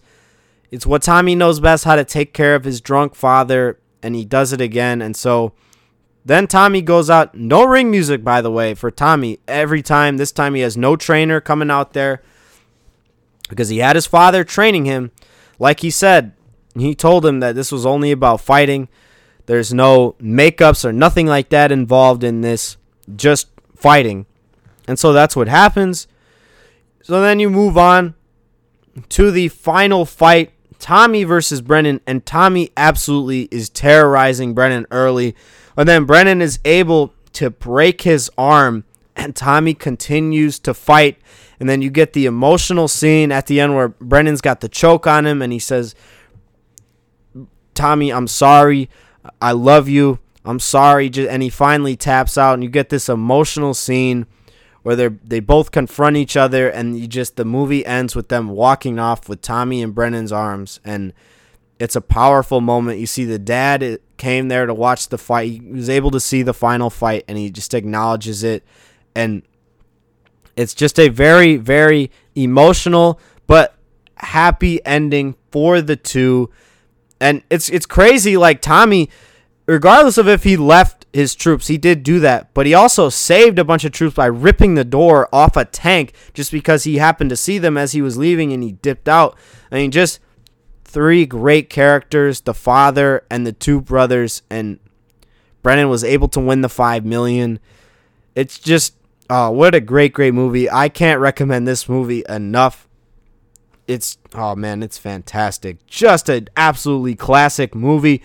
[0.73, 4.25] It's what Tommy knows best how to take care of his drunk father, and he
[4.25, 5.03] does it again.
[5.03, 5.53] And so
[6.25, 7.35] then Tommy goes out.
[7.35, 10.17] No ring music, by the way, for Tommy every time.
[10.17, 12.23] This time he has no trainer coming out there
[13.49, 15.11] because he had his father training him.
[15.59, 16.33] Like he said,
[16.75, 18.89] he told him that this was only about fighting.
[19.45, 22.77] There's no makeups or nothing like that involved in this,
[23.15, 24.25] just fighting.
[24.87, 26.07] And so that's what happens.
[27.03, 28.15] So then you move on
[29.09, 30.52] to the final fight
[30.83, 35.33] Tommy versus Brennan, and Tommy absolutely is terrorizing Brennan early.
[35.77, 38.83] And then Brennan is able to break his arm,
[39.15, 41.21] and Tommy continues to fight.
[41.57, 45.07] And then you get the emotional scene at the end where Brennan's got the choke
[45.07, 45.95] on him, and he says,
[47.73, 48.89] Tommy, I'm sorry.
[49.41, 50.19] I love you.
[50.43, 51.09] I'm sorry.
[51.29, 54.25] And he finally taps out, and you get this emotional scene
[54.83, 58.49] where they they both confront each other, and you just the movie ends with them
[58.49, 61.13] walking off with Tommy and Brennan's arms, and
[61.79, 62.99] it's a powerful moment.
[62.99, 65.51] You see the dad eh, came there to watch the fight.
[65.51, 68.63] He was able to see the final fight, and he just acknowledges it,
[69.15, 69.41] and
[70.55, 73.75] it's just a very very emotional but
[74.17, 76.49] happy ending for the two.
[77.19, 79.09] And it's it's crazy like Tommy
[79.65, 83.59] regardless of if he left his troops, he did do that, but he also saved
[83.59, 87.29] a bunch of troops by ripping the door off a tank just because he happened
[87.29, 89.37] to see them as he was leaving and he dipped out.
[89.71, 90.19] I mean, just
[90.83, 94.79] three great characters the father and the two brothers, and
[95.61, 97.59] Brennan was able to win the five million.
[98.35, 98.95] It's just,
[99.29, 100.69] oh, what a great, great movie.
[100.69, 102.87] I can't recommend this movie enough.
[103.87, 105.85] It's, oh man, it's fantastic.
[105.87, 108.23] Just an absolutely classic movie.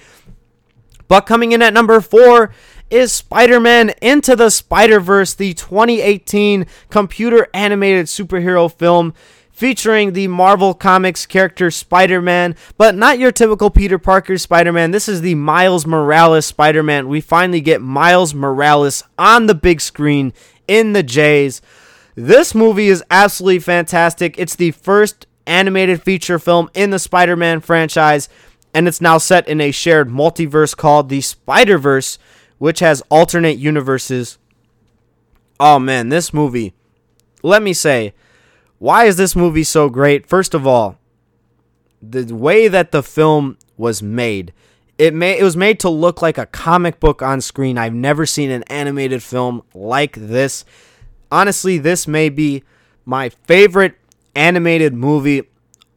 [1.08, 2.52] But coming in at number four
[2.90, 9.14] is Spider Man Into the Spider Verse, the 2018 computer animated superhero film
[9.50, 14.92] featuring the Marvel Comics character Spider Man, but not your typical Peter Parker Spider Man.
[14.92, 17.08] This is the Miles Morales Spider Man.
[17.08, 20.32] We finally get Miles Morales on the big screen
[20.68, 21.60] in the Jays.
[22.14, 24.38] This movie is absolutely fantastic.
[24.38, 28.28] It's the first animated feature film in the Spider Man franchise
[28.78, 32.16] and it's now set in a shared multiverse called the Spider Verse,
[32.58, 34.38] which has alternate universes.
[35.58, 36.74] Oh man, this movie.
[37.42, 38.14] Let me say,
[38.78, 40.28] why is this movie so great?
[40.28, 40.96] First of all,
[42.00, 44.52] the way that the film was made.
[44.96, 47.78] It may it was made to look like a comic book on screen.
[47.78, 50.64] I've never seen an animated film like this.
[51.32, 52.62] Honestly, this may be
[53.04, 53.96] my favorite
[54.36, 55.48] animated movie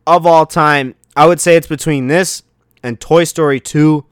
[0.08, 0.96] of all time.
[1.16, 2.42] I would say it's between this
[2.84, 4.06] and Toy Story 2.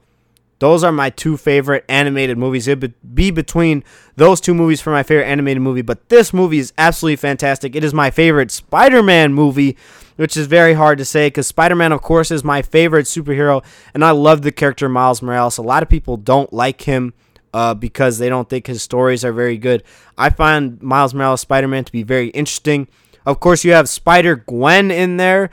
[0.58, 2.68] Those are my two favorite animated movies.
[2.68, 3.82] It would be between
[4.16, 7.74] those two movies for my favorite animated movie, but this movie is absolutely fantastic.
[7.74, 9.78] It is my favorite Spider Man movie,
[10.16, 13.64] which is very hard to say because Spider Man, of course, is my favorite superhero,
[13.94, 15.56] and I love the character Miles Morales.
[15.56, 17.14] A lot of people don't like him
[17.54, 19.82] uh, because they don't think his stories are very good.
[20.18, 22.86] I find Miles Morales Spider Man to be very interesting.
[23.24, 25.48] Of course, you have Spider Gwen in there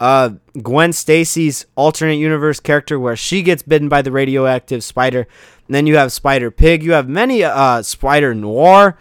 [0.00, 0.30] uh,
[0.62, 5.28] Gwen Stacy's alternate universe character where she gets bitten by the radioactive spider.
[5.66, 6.82] And then you have Spider Pig.
[6.82, 8.98] You have many uh, Spider Noir,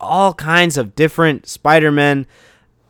[0.00, 2.26] all kinds of different Spider Men.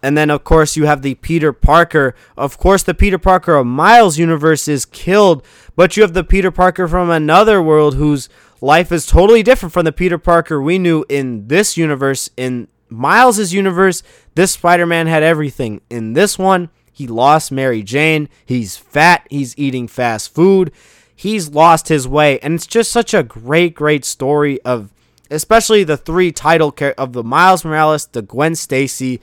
[0.02, 2.14] And then, of course, you have the Peter Parker.
[2.36, 5.44] Of course, the Peter Parker of Miles' universe is killed,
[5.74, 8.28] but you have the Peter Parker from another world whose
[8.60, 12.30] life is totally different from the Peter Parker we knew in this universe.
[12.36, 14.02] In Miles' universe,
[14.34, 15.80] this Spider Man had everything.
[15.90, 18.30] In this one, he lost Mary Jane.
[18.46, 19.26] He's fat.
[19.28, 20.72] He's eating fast food.
[21.14, 22.38] He's lost his way.
[22.38, 24.88] And it's just such a great, great story of
[25.30, 29.20] especially the three title characters of the Miles Morales, the Gwen Stacy,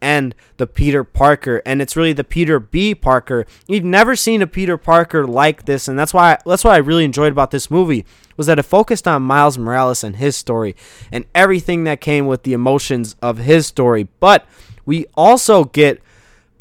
[0.00, 1.62] and the Peter Parker.
[1.64, 2.92] And it's really the Peter B.
[2.92, 3.46] Parker.
[3.68, 7.04] You've never seen a Peter Parker like this, and that's why that's what I really
[7.04, 8.04] enjoyed about this movie
[8.36, 10.74] was that it focused on Miles Morales and his story
[11.12, 14.08] and everything that came with the emotions of his story.
[14.18, 14.44] But
[14.84, 16.02] we also get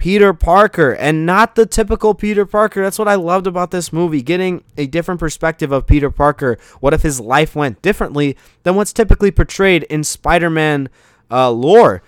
[0.02, 2.82] Peter Parker and not the typical Peter Parker.
[2.82, 6.58] That's what I loved about this movie, getting a different perspective of Peter Parker.
[6.80, 10.90] What if his life went differently than what's typically portrayed in Spider Man
[11.30, 12.02] uh, lore?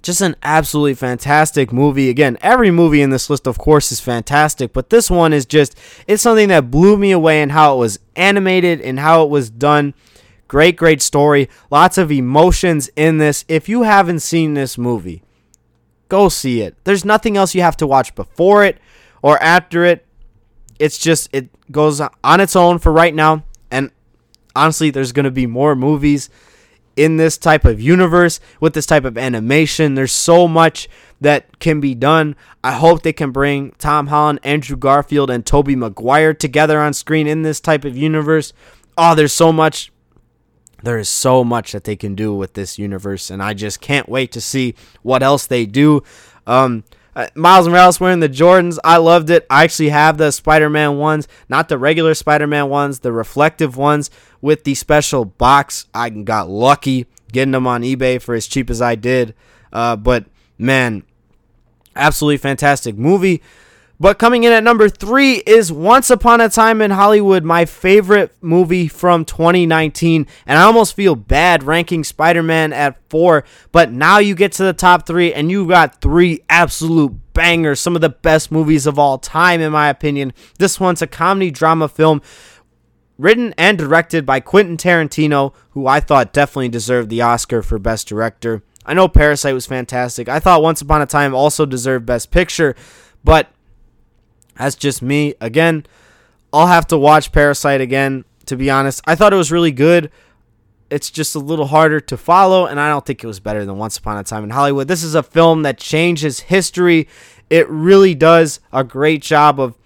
[0.00, 2.08] Just an absolutely fantastic movie.
[2.08, 5.78] Again, every movie in this list, of course, is fantastic, but this one is just,
[6.06, 9.50] it's something that blew me away in how it was animated and how it was
[9.50, 9.92] done.
[10.48, 11.50] Great, great story.
[11.70, 13.44] Lots of emotions in this.
[13.48, 15.22] If you haven't seen this movie,
[16.10, 16.76] Go see it.
[16.84, 18.78] There's nothing else you have to watch before it
[19.22, 20.04] or after it.
[20.78, 23.44] It's just it goes on its own for right now.
[23.70, 23.92] And
[24.56, 26.28] honestly, there's going to be more movies
[26.96, 29.94] in this type of universe with this type of animation.
[29.94, 30.88] There's so much
[31.20, 32.34] that can be done.
[32.64, 37.28] I hope they can bring Tom Holland, Andrew Garfield, and Tobey Maguire together on screen
[37.28, 38.52] in this type of universe.
[38.98, 39.92] Oh, there's so much.
[40.82, 44.08] There is so much that they can do with this universe, and I just can't
[44.08, 46.02] wait to see what else they do.
[46.46, 48.78] Um, uh, Miles Morales wearing the Jordans.
[48.84, 49.44] I loved it.
[49.50, 53.76] I actually have the Spider Man ones, not the regular Spider Man ones, the reflective
[53.76, 54.10] ones
[54.40, 55.86] with the special box.
[55.92, 59.34] I got lucky getting them on eBay for as cheap as I did.
[59.72, 60.26] Uh, but
[60.58, 61.02] man,
[61.96, 63.42] absolutely fantastic movie.
[64.02, 68.34] But coming in at number three is Once Upon a Time in Hollywood, my favorite
[68.40, 70.26] movie from 2019.
[70.46, 73.44] And I almost feel bad ranking Spider Man at four.
[73.72, 77.78] But now you get to the top three, and you've got three absolute bangers.
[77.78, 80.32] Some of the best movies of all time, in my opinion.
[80.58, 82.22] This one's a comedy drama film
[83.18, 88.08] written and directed by Quentin Tarantino, who I thought definitely deserved the Oscar for Best
[88.08, 88.62] Director.
[88.86, 90.26] I know Parasite was fantastic.
[90.26, 92.74] I thought Once Upon a Time also deserved Best Picture,
[93.22, 93.52] but
[94.60, 95.34] that's just me.
[95.40, 95.86] Again,
[96.52, 99.00] I'll have to watch Parasite again, to be honest.
[99.06, 100.10] I thought it was really good.
[100.90, 103.78] It's just a little harder to follow, and I don't think it was better than
[103.78, 104.88] Once Upon a Time in Hollywood.
[104.88, 107.08] This is a film that changes history.
[107.48, 109.78] It really does a great job of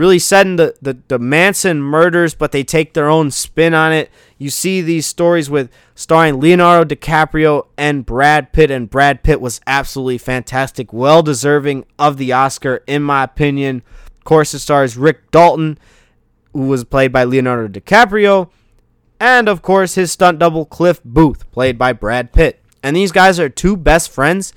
[0.00, 4.10] really setting the, the, the Manson murders, but they take their own spin on it.
[4.38, 9.60] You see these stories with starring Leonardo DiCaprio and Brad Pitt, and Brad Pitt was
[9.66, 13.82] absolutely fantastic, well deserving of the Oscar, in my opinion.
[14.16, 15.76] Of course, it stars Rick Dalton,
[16.54, 18.48] who was played by Leonardo DiCaprio,
[19.20, 22.58] and of course, his stunt double Cliff Booth, played by Brad Pitt.
[22.82, 24.54] And these guys are two best friends,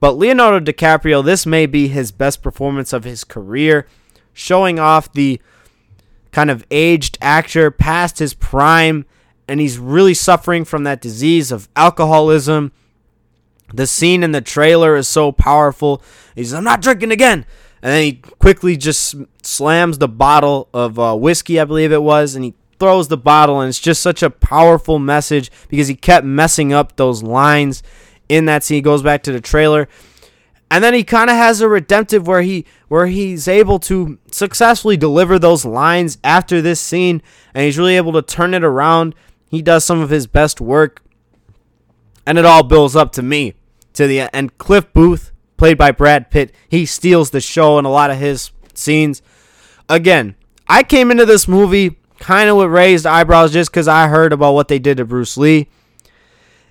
[0.00, 3.86] but Leonardo DiCaprio, this may be his best performance of his career,
[4.36, 5.40] showing off the
[6.30, 9.06] kind of aged actor past his prime
[9.48, 12.72] and he's really suffering from that disease of alcoholism.
[13.72, 16.02] The scene in the trailer is so powerful.
[16.34, 17.46] He says, I'm not drinking again.
[17.82, 22.34] And then he quickly just slams the bottle of uh, whiskey, I believe it was,
[22.34, 23.60] and he throws the bottle.
[23.60, 27.82] And it's just such a powerful message because he kept messing up those lines
[28.28, 28.76] in that scene.
[28.76, 29.88] He goes back to the trailer.
[30.70, 34.96] And then he kind of has a redemptive where he where he's able to successfully
[34.96, 37.22] deliver those lines after this scene
[37.54, 39.14] and he's really able to turn it around
[39.48, 41.02] he does some of his best work,
[42.26, 43.54] and it all builds up to me
[43.94, 47.90] to the and Cliff Booth, played by Brad Pitt, he steals the show in a
[47.90, 49.22] lot of his scenes.
[49.88, 50.34] Again,
[50.68, 54.54] I came into this movie kind of with raised eyebrows just because I heard about
[54.54, 55.68] what they did to Bruce Lee.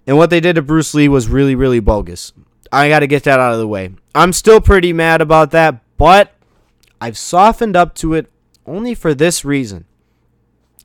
[0.08, 2.34] And what they did to Bruce Lee was really, really bogus.
[2.72, 3.92] I got to get that out of the way.
[4.14, 6.34] I'm still pretty mad about that, but
[7.00, 8.32] I've softened up to it
[8.66, 9.86] only for this reason.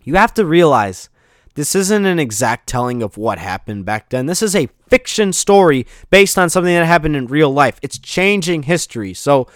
[0.03, 1.09] You have to realize
[1.55, 4.27] this isn't an exact telling of what happened back then.
[4.27, 7.79] This is a fiction story based on something that happened in real life.
[7.83, 9.15] It's changing history.
[9.15, 9.49] So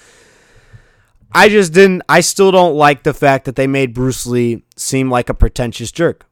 [1.32, 5.10] I just didn't, I still don't like the fact that they made Bruce Lee seem
[5.10, 6.26] like a pretentious jerk.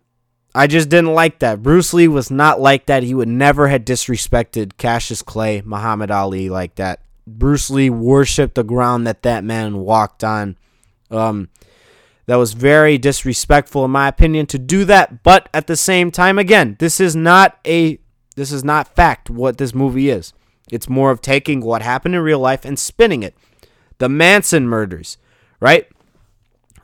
[0.55, 1.63] I just didn't like that.
[1.63, 3.03] Bruce Lee was not like that.
[3.03, 7.01] He would never have disrespected Cassius Clay, Muhammad Ali like that.
[7.27, 10.57] Bruce Lee worshipped the ground that that man walked on.
[11.11, 11.49] Um,
[12.27, 16.39] that was very disrespectful in my opinion to do that, but at the same time
[16.39, 17.99] again, this is not a
[18.37, 20.33] this is not fact what this movie is.
[20.71, 23.35] It's more of taking what happened in real life and spinning it.
[23.99, 25.19] The Manson murders,
[25.61, 25.87] right?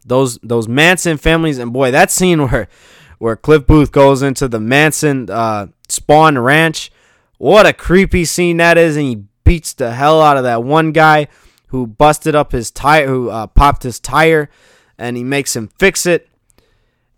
[0.04, 2.68] Those those Manson families and boy, that scene where
[3.18, 6.90] where Cliff Booth goes into the Manson uh, Spahn ranch,
[7.38, 10.92] what a creepy scene that is, and he beats the hell out of that one
[10.92, 11.28] guy
[11.68, 14.50] who busted up his tire, who uh, popped his tire
[14.98, 16.28] and he makes him fix it.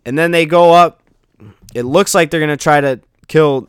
[0.05, 1.03] And then they go up.
[1.75, 3.69] It looks like they're to try to kill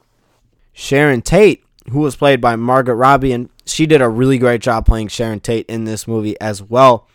[0.74, 4.86] Sharon Tate, who was played by Margaret Robbie, and she did a really great job
[4.86, 7.08] playing Sharon Tate in this movie as well.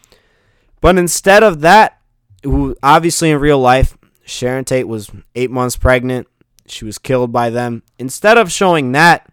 [0.80, 2.00] But instead of that,
[2.42, 3.96] who obviously in real life,
[4.26, 6.26] Sharon Tate was eight months pregnant.
[6.66, 7.84] She was killed by them.
[7.98, 9.30] Instead of showing that,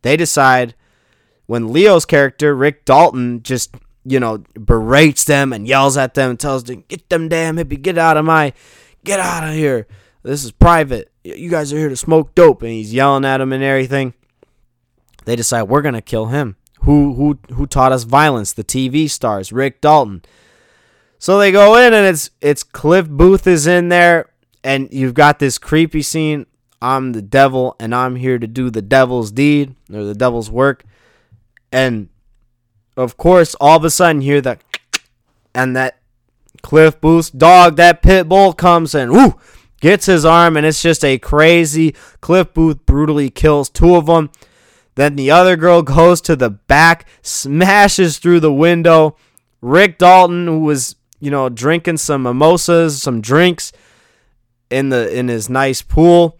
[0.00, 0.74] they decide
[1.46, 3.74] when Leo's character, Rick Dalton, just
[4.04, 7.80] you know, berates them and yells at them and tells them, "Get them damn hippie,
[7.80, 8.52] get out of my,
[9.04, 9.86] get out of here.
[10.22, 11.12] This is private.
[11.22, 14.14] You guys are here to smoke dope." And he's yelling at them and everything.
[15.24, 16.56] They decide we're gonna kill him.
[16.80, 18.52] Who who who taught us violence?
[18.52, 20.22] The TV stars, Rick Dalton.
[21.22, 24.28] So they go in and it's it's Cliff Booth is in there,
[24.64, 26.46] and you've got this creepy scene.
[26.80, 30.82] I'm the devil, and I'm here to do the devil's deed or the devil's work.
[31.70, 32.08] And
[32.96, 34.58] of course, all of a sudden, hear the
[35.54, 36.00] and that
[36.60, 39.38] Cliff Booth dog, that pit bull comes and whoo,
[39.80, 41.94] gets his arm, and it's just a crazy.
[42.20, 44.32] Cliff Booth brutally kills two of them.
[44.96, 49.16] Then the other girl goes to the back, smashes through the window.
[49.60, 53.70] Rick Dalton, who was, you know, drinking some mimosas, some drinks
[54.70, 56.36] in the in his nice pool,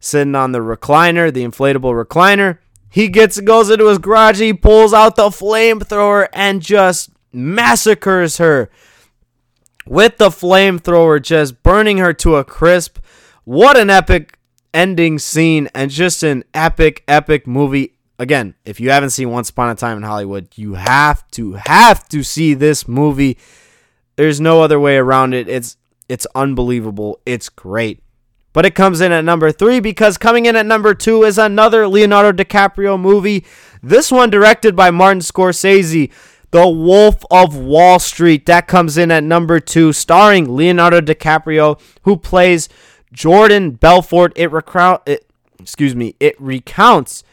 [0.00, 2.58] sitting on the recliner, the inflatable recliner.
[2.90, 8.68] He gets goes into his garage, he pulls out the flamethrower and just massacres her
[9.86, 12.98] with the flamethrower, just burning her to a crisp.
[13.44, 14.40] What an epic
[14.74, 17.92] ending scene and just an epic, epic movie.
[18.18, 22.08] Again, if you haven't seen Once Upon a Time in Hollywood, you have to have
[22.08, 23.38] to see this movie.
[24.16, 25.48] There's no other way around it.
[25.48, 25.76] It's
[26.08, 27.20] it's unbelievable.
[27.26, 28.02] It's great.
[28.52, 31.86] But it comes in at number three because coming in at number two is another
[31.86, 33.44] Leonardo DiCaprio movie.
[33.82, 36.10] This one directed by Martin Scorsese.
[36.52, 38.46] The Wolf of Wall Street.
[38.46, 42.68] That comes in at number two, starring Leonardo DiCaprio, who plays
[43.12, 44.32] Jordan Belfort.
[44.36, 45.26] It, recount, it
[45.60, 47.24] excuse me, it recounts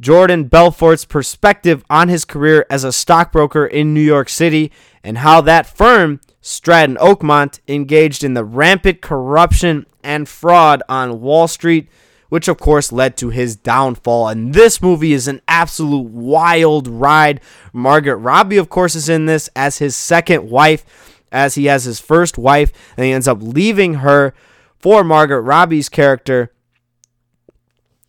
[0.00, 4.72] Jordan Belfort's perspective on his career as a stockbroker in New York City
[5.04, 11.46] and how that firm, Stratton Oakmont, engaged in the rampant corruption and fraud on Wall
[11.46, 11.88] Street
[12.32, 14.28] which of course led to his downfall.
[14.28, 17.42] And this movie is an absolute wild ride.
[17.74, 22.00] Margaret Robbie, of course, is in this as his second wife, as he has his
[22.00, 24.32] first wife, and he ends up leaving her
[24.78, 26.50] for Margaret Robbie's character.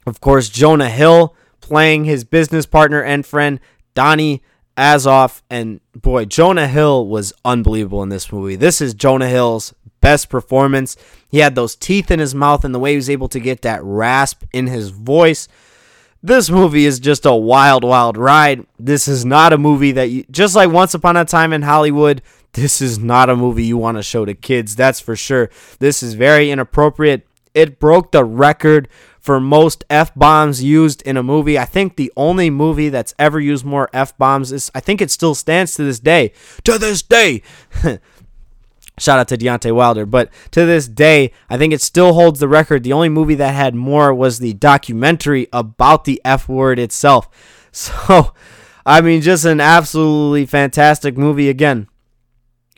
[0.07, 3.59] Of course, Jonah Hill playing his business partner and friend,
[3.95, 4.43] Donnie
[4.77, 5.41] Azoff.
[5.49, 8.57] And boy, Jonah Hill was unbelievable in this movie.
[8.57, 10.97] This is Jonah Hill's best performance.
[11.31, 13.61] He had those teeth in his mouth and the way he was able to get
[13.61, 15.47] that rasp in his voice.
[16.21, 18.65] This movie is just a wild, wild ride.
[18.77, 22.21] This is not a movie that you, just like Once Upon a Time in Hollywood,
[22.53, 25.49] this is not a movie you want to show to kids, that's for sure.
[25.79, 27.25] This is very inappropriate.
[27.53, 28.89] It broke the record
[29.23, 31.57] for most F bombs used in a movie.
[31.57, 35.09] I think the only movie that's ever used more F bombs is, I think it
[35.09, 36.33] still stands to this day.
[36.65, 37.41] To this day!
[38.99, 40.05] Shout out to Deontay Wilder.
[40.05, 42.83] But to this day, I think it still holds the record.
[42.83, 47.29] The only movie that had more was the documentary about the F word itself.
[47.75, 48.35] So,
[48.85, 51.87] I mean, just an absolutely fantastic movie again.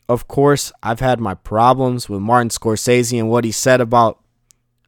[0.08, 4.24] Of course, I've had my problems with Martin Scorsese and what he said about,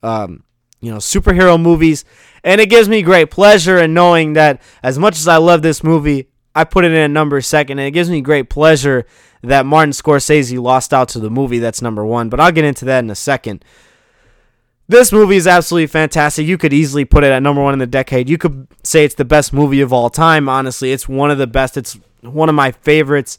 [0.02, 0.46] um,
[0.80, 2.06] you know, superhero movies.
[2.44, 5.84] And it gives me great pleasure in knowing that as much as I love this
[5.84, 7.80] movie, I put it in a number second.
[7.80, 9.06] And it gives me great pleasure
[9.44, 12.86] that Martin Scorsese lost out to the movie that's number one, but I'll get into
[12.86, 13.64] that in a second.
[14.90, 16.48] This movie is absolutely fantastic.
[16.48, 18.30] You could easily put it at number one in the decade.
[18.30, 20.48] You could say it's the best movie of all time.
[20.48, 21.76] Honestly, it's one of the best.
[21.76, 23.38] It's one of my favorites.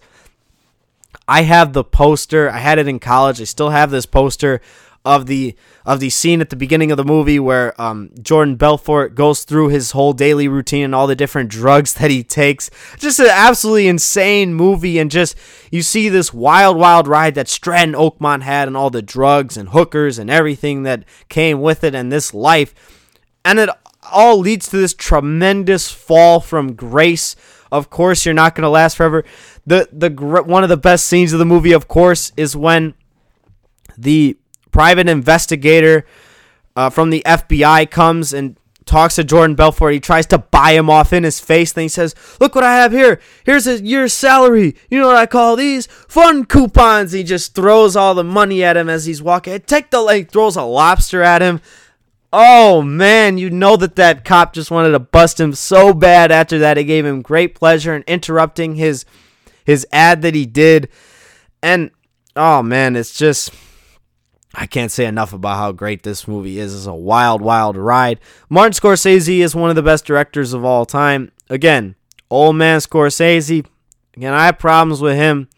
[1.27, 2.51] I have the poster.
[2.51, 3.41] I had it in college.
[3.41, 4.61] I still have this poster
[5.09, 5.57] of the
[5.87, 9.69] of the scene at the beginning of the movie where um, Jordan Belfort goes through
[9.69, 12.71] his whole daily routine and all the different drugs that he takes.
[12.99, 15.35] Just an absolutely insane movie, and just
[15.71, 19.71] you see this wild, wild ride that Stratton Oakmont had, and all the drugs and
[19.71, 22.75] hookers and everything that came with it, and this life,
[23.43, 23.71] and it
[24.13, 27.35] all leads to this tremendous fall from grace.
[27.73, 29.25] Of course, you're not going to last forever.
[29.67, 30.11] The the
[30.43, 32.93] one of the best scenes of the movie, of course, is when
[33.97, 34.37] the
[34.71, 36.05] private investigator
[36.77, 38.57] uh, from the FBI comes and
[38.89, 39.93] talks to Jordan Belfort.
[39.93, 41.73] He tries to buy him off in his face.
[41.73, 43.21] Then he says, Look what I have here.
[43.45, 44.75] Here's a year's salary.
[44.91, 45.87] You know what I call these?
[45.87, 47.13] Fun coupons.
[47.13, 49.61] He just throws all the money at him as he's walking.
[49.61, 51.61] Take the leg, throws a lobster at him.
[52.33, 56.59] Oh man, you know that that cop just wanted to bust him so bad after
[56.59, 56.77] that.
[56.77, 59.05] It gave him great pleasure in interrupting his
[59.65, 60.89] his ad that he did.
[61.63, 61.91] And
[62.37, 63.51] oh man, it's just
[64.55, 66.75] I can't say enough about how great this movie is.
[66.75, 68.19] It's a wild, wild ride.
[68.49, 71.33] Martin Scorsese is one of the best directors of all time.
[71.51, 71.95] Again,
[72.31, 73.67] old man Scorsese.
[74.17, 75.49] Again, I have problems with him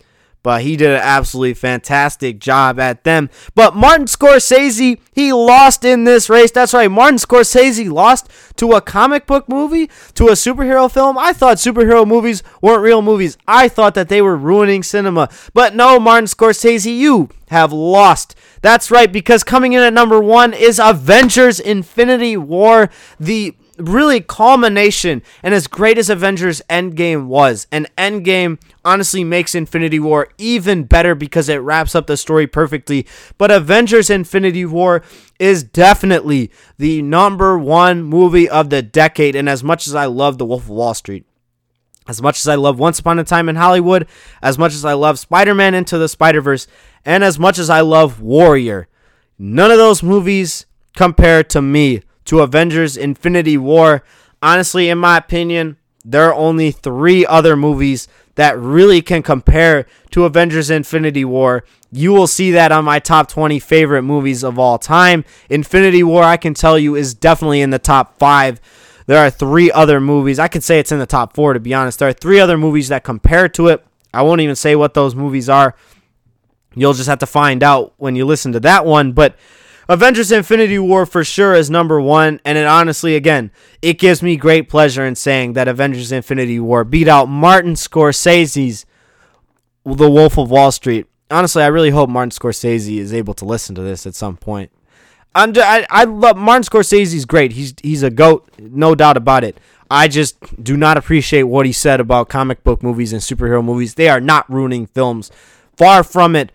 [0.42, 3.30] but he did an absolutely fantastic job at them.
[3.54, 6.50] But Martin Scorsese, he lost in this race.
[6.50, 11.18] That's right, Martin Scorsese lost to a comic book movie, to a superhero film.
[11.18, 13.36] I thought superhero movies weren't real movies.
[13.46, 15.28] I thought that they were ruining cinema.
[15.52, 18.34] But no, Martin Scorsese, you have lost.
[18.62, 23.54] That's right, because coming in at number one is Avengers Infinity War, the
[23.88, 30.28] really culmination and as great as Avengers Endgame was, and Endgame honestly makes Infinity War
[30.38, 33.06] even better because it wraps up the story perfectly.
[33.38, 35.02] But Avengers Infinity War
[35.38, 40.38] is definitely the number one movie of the decade, and as much as I love
[40.38, 41.24] The Wolf of Wall Street,
[42.08, 44.06] As much as I love Once Upon a Time in Hollywood,
[44.42, 46.66] as much as I love Spider Man Into the Spider Verse,
[47.04, 48.88] and as much as I love Warrior,
[49.38, 50.66] none of those movies
[50.96, 54.02] compare to me to Avengers Infinity War.
[54.42, 60.24] Honestly, in my opinion, there are only three other movies that really can compare to
[60.24, 61.64] Avengers Infinity War.
[61.92, 65.24] You will see that on my top 20 favorite movies of all time.
[65.48, 68.60] Infinity War, I can tell you, is definitely in the top five.
[69.06, 70.38] There are three other movies.
[70.38, 71.98] I could say it's in the top four, to be honest.
[71.98, 73.84] There are three other movies that compare to it.
[74.14, 75.74] I won't even say what those movies are.
[76.74, 79.12] You'll just have to find out when you listen to that one.
[79.12, 79.36] But
[79.90, 82.40] Avengers Infinity War for sure is number one.
[82.44, 83.50] And it honestly, again,
[83.82, 88.86] it gives me great pleasure in saying that Avengers Infinity War beat out Martin Scorsese's
[89.84, 91.06] The Wolf of Wall Street.
[91.28, 94.70] Honestly, I really hope Martin Scorsese is able to listen to this at some point.
[95.34, 97.52] I'm, I, I love Martin Scorsese's great.
[97.52, 99.58] He's he's a goat, no doubt about it.
[99.90, 103.94] I just do not appreciate what he said about comic book movies and superhero movies.
[103.94, 105.32] They are not ruining films.
[105.76, 106.52] Far from it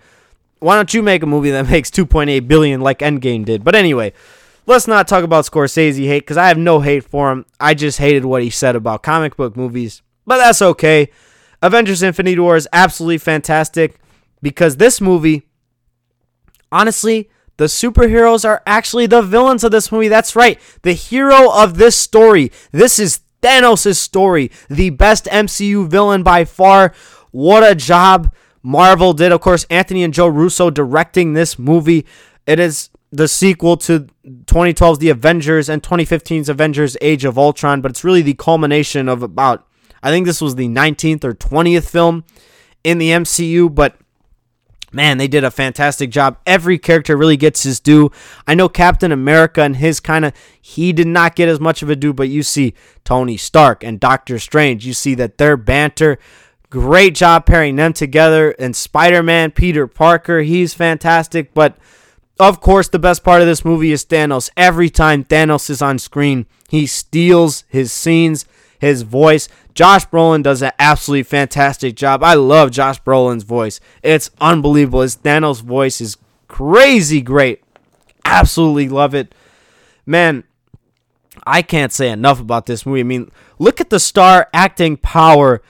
[0.59, 3.63] why don't you make a movie that makes 2.8 billion like Endgame did?
[3.63, 4.13] But anyway,
[4.65, 7.45] let's not talk about Scorsese hate because I have no hate for him.
[7.59, 11.09] I just hated what he said about comic book movies, but that's okay.
[11.61, 13.99] Avengers: Infinity War is absolutely fantastic
[14.41, 15.47] because this movie,
[16.71, 20.07] honestly, the superheroes are actually the villains of this movie.
[20.07, 20.59] That's right.
[20.81, 22.51] The hero of this story.
[22.71, 24.51] This is Thanos' story.
[24.69, 26.93] The best MCU villain by far.
[27.31, 28.33] What a job
[28.65, 29.31] Marvel did.
[29.31, 32.03] Of course, Anthony and Joe Russo directing this movie.
[32.47, 37.91] It is the sequel to 2012's The Avengers and 2015's Avengers Age of Ultron, but
[37.91, 39.67] it's really the culmination of about,
[40.01, 42.23] I think this was the 19th or 20th film
[42.83, 43.97] in the MCU, but
[44.91, 46.39] man, they did a fantastic job.
[46.47, 48.11] Every character really gets his due.
[48.47, 51.89] I know Captain America and his kind of, he did not get as much of
[51.91, 56.17] a due, but you see Tony Stark and Doctor Strange, you see that their banter
[56.69, 58.51] Great job pairing them together.
[58.59, 61.53] And Spider Man, Peter Parker, he's fantastic.
[61.53, 61.77] But
[62.39, 64.49] of course, the best part of this movie is Thanos.
[64.57, 68.45] Every time Thanos is on screen, he steals his scenes,
[68.79, 69.47] his voice.
[69.73, 72.23] Josh Brolin does an absolutely fantastic job.
[72.23, 73.79] I love Josh Brolin's voice.
[74.03, 75.01] It's unbelievable.
[75.01, 77.61] His Thanos voice is crazy great.
[78.23, 79.35] Absolutely love it.
[80.05, 80.43] Man,
[81.45, 83.01] I can't say enough about this movie.
[83.01, 85.61] I mean, look at the star acting power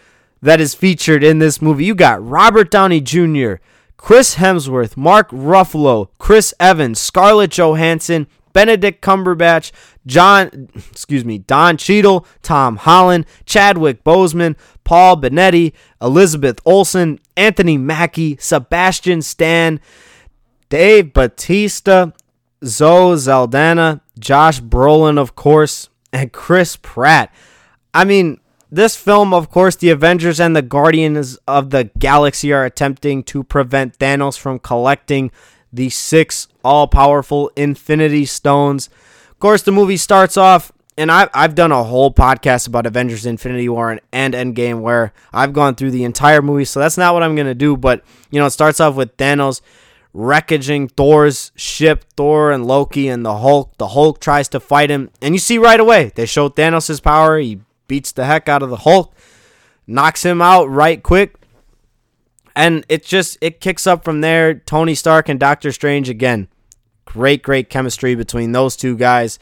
[0.46, 1.86] that is featured in this movie.
[1.86, 3.56] You got Robert Downey Jr.,
[3.98, 9.72] Chris Hemsworth, Mark Ruffalo, Chris Evans, Scarlett Johansson, Benedict Cumberbatch,
[10.06, 18.38] John, excuse me, Don Cheadle, Tom Holland, Chadwick Boseman, Paul Benetti, Elizabeth Olsen, Anthony Mackie,
[18.40, 19.80] Sebastian Stan,
[20.70, 22.12] Dave Batista,
[22.64, 27.34] Zoe Saldana, Josh Brolin, of course, and Chris Pratt.
[27.96, 28.40] I mean,
[28.72, 33.44] this film, of course, the Avengers and the Guardians of the Galaxy are attempting to
[33.44, 35.32] prevent Thanos from collecting
[35.72, 38.90] the six all powerful Infinity Stones.
[39.30, 43.26] Of course, the movie starts off, and I, I've done a whole podcast about Avengers
[43.26, 47.24] Infinity War and Endgame where I've gone through the entire movie, so that's not what
[47.24, 47.78] I'm going to do.
[47.78, 49.62] But, you know, it starts off with Thanos
[50.16, 53.78] wreckaging Thor's ship, Thor and Loki and the Hulk.
[53.78, 57.38] The Hulk tries to fight him, and you see right away they show Thanos' power.
[57.38, 59.14] He beats the heck out of the Hulk,
[59.88, 61.36] knocks him out right quick.
[62.56, 64.54] And it just it kicks up from there.
[64.54, 66.48] Tony Stark and Doctor Strange again.
[67.04, 69.40] Great, great chemistry between those two guys.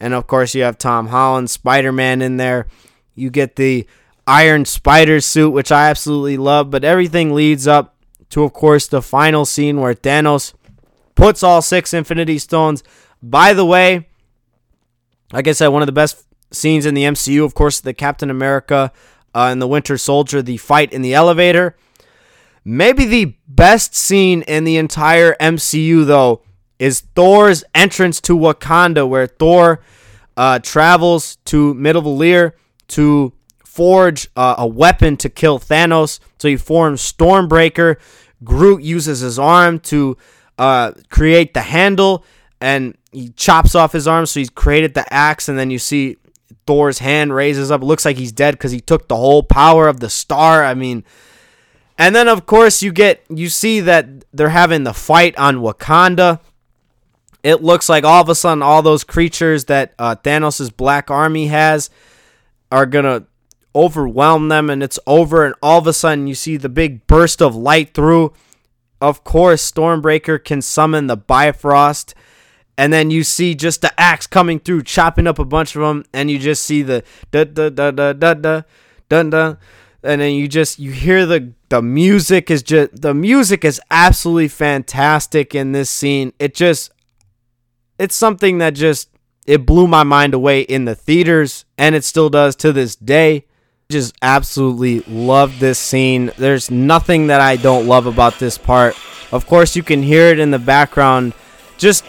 [0.00, 2.66] And of course you have Tom Holland, Spider-Man in there.
[3.14, 3.86] You get the
[4.26, 7.96] Iron Spider suit, which I absolutely love, but everything leads up
[8.30, 10.54] to of course the final scene where Thanos
[11.14, 12.82] puts all six Infinity Stones.
[13.22, 14.08] By the way,
[15.32, 17.44] like I said, one of the best scenes in the MCU.
[17.44, 18.92] Of course, the Captain America
[19.34, 21.76] uh, and the Winter Soldier, the fight in the elevator.
[22.64, 26.42] Maybe the best scene in the entire MCU, though,
[26.78, 29.80] is Thor's entrance to Wakanda, where Thor
[30.36, 32.52] uh, travels to Nidavellir
[32.88, 33.32] to
[33.64, 36.20] forge uh, a weapon to kill Thanos.
[36.38, 37.96] So he forms Stormbreaker.
[38.42, 40.16] Groot uses his arm to
[40.58, 42.24] uh, create the handle,
[42.60, 44.26] and he chops off his arm.
[44.26, 46.16] So he's created the axe, and then you see
[46.66, 47.82] Thor's hand raises up.
[47.82, 50.64] Looks like he's dead because he took the whole power of the star.
[50.64, 51.04] I mean,
[51.98, 56.40] and then of course you get you see that they're having the fight on Wakanda.
[57.42, 61.46] It looks like all of a sudden all those creatures that uh, Thanos' Black Army
[61.48, 61.90] has
[62.70, 63.24] are gonna
[63.74, 65.44] overwhelm them, and it's over.
[65.44, 68.32] And all of a sudden you see the big burst of light through.
[69.00, 72.14] Of course, Stormbreaker can summon the Bifrost
[72.80, 76.02] and then you see just the axe coming through, chopping up a bunch of them,
[76.14, 78.62] and you just see the da da da da da da
[79.10, 79.58] dun dun,
[80.02, 84.48] and then you just you hear the the music is just the music is absolutely
[84.48, 86.32] fantastic in this scene.
[86.38, 86.90] It just
[87.98, 89.10] it's something that just
[89.46, 93.44] it blew my mind away in the theaters and it still does to this day.
[93.90, 96.32] Just absolutely love this scene.
[96.38, 98.96] There's nothing that I don't love about this part.
[99.32, 101.34] Of course, you can hear it in the background.
[101.76, 102.04] Just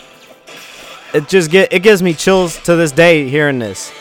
[1.14, 3.92] it just get it gives me chills to this day hearing this.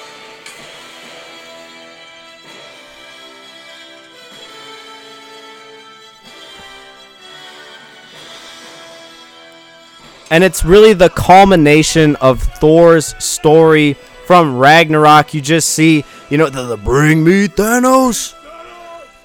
[10.33, 13.95] And it's really the culmination of Thor's story
[14.27, 15.35] from Ragnarok.
[15.35, 18.40] You just see, you know, the, the bring me Thanos.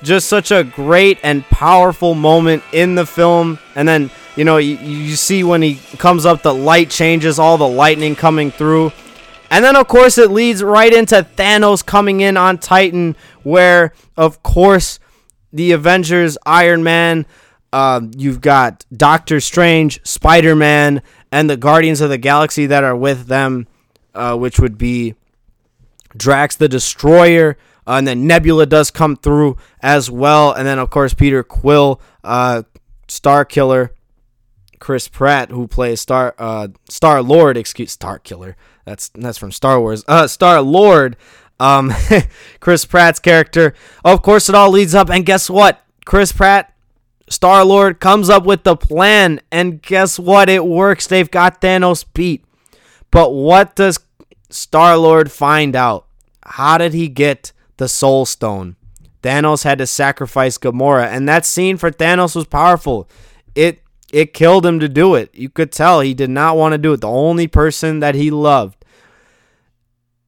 [0.06, 3.58] Just such a great and powerful moment in the film.
[3.74, 7.58] And then, you know, you, you see when he comes up, the light changes, all
[7.58, 8.92] the lightning coming through.
[9.50, 14.44] And then, of course, it leads right into Thanos coming in on Titan, where, of
[14.44, 15.00] course,
[15.52, 17.26] the Avengers, Iron Man,
[17.74, 21.02] uh, you've got Doctor Strange, Spider Man,
[21.32, 23.66] and the Guardians of the Galaxy that are with them,
[24.14, 25.16] uh, which would be
[26.16, 27.58] Drax the Destroyer.
[27.88, 30.52] Uh, and then Nebula does come through as well.
[30.52, 32.64] And then, of course, Peter Quill, uh,
[33.08, 33.94] Star Killer,
[34.80, 38.56] Chris Pratt, who plays Star uh, Star Lord, excuse Star Killer.
[38.86, 40.04] That's that's from Star Wars.
[40.08, 41.18] Uh, Star Lord,
[41.60, 41.94] um,
[42.60, 43.74] Chris Pratt's character.
[44.04, 45.82] Of course, it all leads up, and guess what?
[46.06, 46.74] Chris Pratt
[47.30, 50.50] Star Lord comes up with the plan, and guess what?
[50.50, 51.08] It works.
[51.08, 52.46] They've got Thanos beat.
[53.10, 54.00] But what does
[54.50, 56.06] Star Lord find out?
[56.44, 58.76] How did he get the Soul Stone?
[59.22, 63.10] Thanos had to sacrifice Gamora, and that scene for Thanos was powerful.
[63.56, 63.82] It
[64.14, 65.34] it killed him to do it.
[65.34, 67.02] You could tell he did not want to do it.
[67.02, 68.86] The only person that he loved.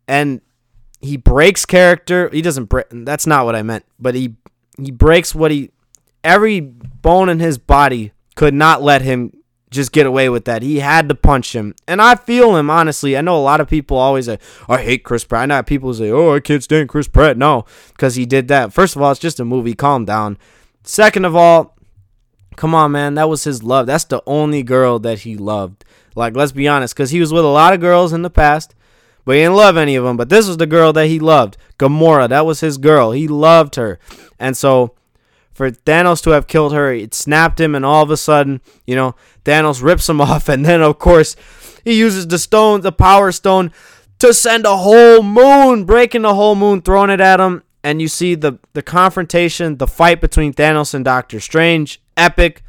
[0.08, 0.42] And
[1.00, 2.30] he breaks character.
[2.34, 4.36] He doesn't break that's not what I meant, but he
[4.78, 5.72] he breaks what he
[6.24, 9.32] every bone in his body could not let him
[9.70, 10.62] just get away with that.
[10.62, 11.76] He had to punch him.
[11.88, 13.18] And I feel him, honestly.
[13.18, 14.40] I know a lot of people always say,
[14.70, 15.44] I hate Chris Pratt.
[15.44, 17.38] I know people say, oh, I can't stand Chris Pratt.
[17.38, 18.72] No, because he did that.
[18.72, 19.74] First of all, it's just a movie.
[19.74, 20.38] Calm down.
[20.84, 21.76] Second of all,
[22.56, 23.16] come on, man.
[23.16, 23.88] That was his love.
[23.88, 25.84] That's the only girl that he loved.
[26.16, 28.74] Like, let's be honest, because he was with a lot of girls in the past,
[29.24, 30.18] but he didn't love any of them.
[30.18, 31.58] But this was the girl that he loved.
[31.78, 33.12] Gamora, that was his girl.
[33.12, 34.00] He loved her.
[34.40, 34.96] And so
[35.58, 36.94] for Thanos to have killed her.
[36.94, 40.64] It snapped him, and all of a sudden, you know, Thanos rips him off, and
[40.64, 41.36] then of course
[41.84, 43.72] he uses the stone, the Power Stone,
[44.20, 47.64] to send a whole moon, breaking the whole moon, throwing it at him.
[47.84, 52.64] And you see the the confrontation, the fight between Thanos and Doctor Strange, epic.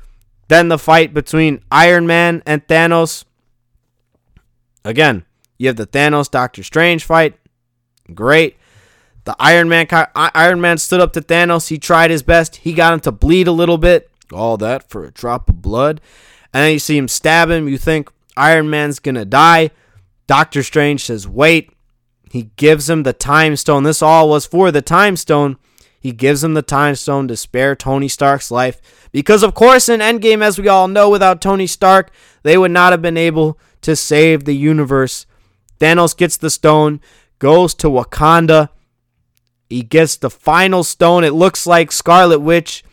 [0.48, 3.26] Then the fight between Iron Man and Thanos.
[4.82, 5.26] Again,
[5.58, 7.38] you have the Thanos Doctor Strange fight.
[8.14, 8.56] Great.
[9.28, 11.68] The Iron Man Iron Man stood up to Thanos.
[11.68, 12.56] He tried his best.
[12.56, 14.10] He got him to bleed a little bit.
[14.32, 16.00] All that for a drop of blood.
[16.54, 17.68] And then you see him stab him.
[17.68, 19.68] You think Iron Man's to die.
[20.26, 21.70] Doctor Strange says, "Wait."
[22.30, 23.82] He gives him the time stone.
[23.82, 25.58] This all was for the time stone.
[26.00, 28.80] He gives him the time stone to spare Tony Stark's life
[29.12, 32.10] because of course in Endgame as we all know without Tony Stark,
[32.44, 35.26] they would not have been able to save the universe.
[35.78, 37.02] Thanos gets the stone,
[37.38, 38.70] goes to Wakanda,
[39.68, 41.24] he gets the final stone.
[41.24, 42.84] It looks like Scarlet Witch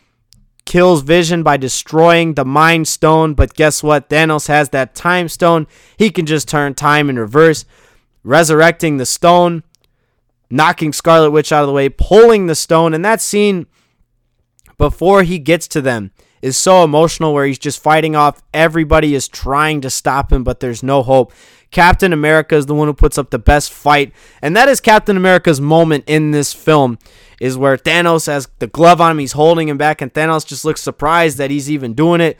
[0.64, 4.10] kills Vision by destroying the Mind Stone, but guess what?
[4.10, 5.66] Thanos has that Time Stone.
[5.96, 7.64] He can just turn time in reverse,
[8.24, 9.62] resurrecting the stone,
[10.50, 13.66] knocking Scarlet Witch out of the way, pulling the stone, and that scene
[14.76, 16.10] before he gets to them
[16.42, 20.60] is so emotional where he's just fighting off everybody is trying to stop him but
[20.60, 21.32] there's no hope
[21.70, 25.16] Captain America is the one who puts up the best fight, and that is Captain
[25.16, 26.98] America's moment in this film.
[27.38, 30.64] Is where Thanos has the glove on him, he's holding him back, and Thanos just
[30.64, 32.38] looks surprised that he's even doing it.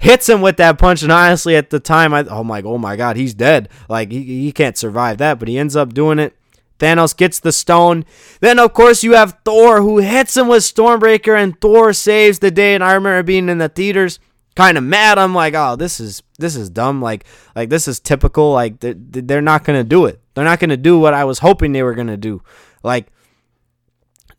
[0.00, 2.94] Hits him with that punch, and honestly, at the time, I oh my oh my
[2.94, 3.70] god, he's dead.
[3.88, 6.36] Like he, he can't survive that, but he ends up doing it.
[6.78, 8.04] Thanos gets the stone.
[8.40, 12.50] Then, of course, you have Thor who hits him with Stormbreaker, and Thor saves the
[12.50, 12.74] day.
[12.74, 14.18] And I remember being in the theaters
[14.54, 15.18] kind of mad.
[15.18, 17.00] I'm like, oh, this is this is dumb.
[17.00, 18.52] Like like this is typical.
[18.52, 20.20] Like they're, they're not gonna do it.
[20.34, 22.42] They're not gonna do what I was hoping they were gonna do.
[22.82, 23.08] Like,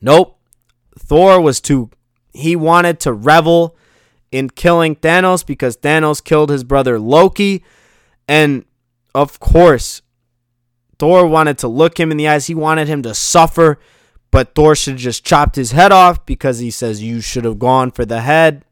[0.02, 0.40] nope.
[0.98, 1.90] Thor was too.
[2.34, 3.78] He wanted to revel
[4.32, 7.64] in killing Thanos because Thanos killed his brother Loki,
[8.28, 8.66] and
[9.14, 10.02] of course,
[11.00, 12.48] Thor wanted to look him in the eyes.
[12.48, 13.80] He wanted him to suffer.
[14.32, 17.60] But Thor should have just chopped his head off because he says you should have
[17.60, 18.66] gone for the head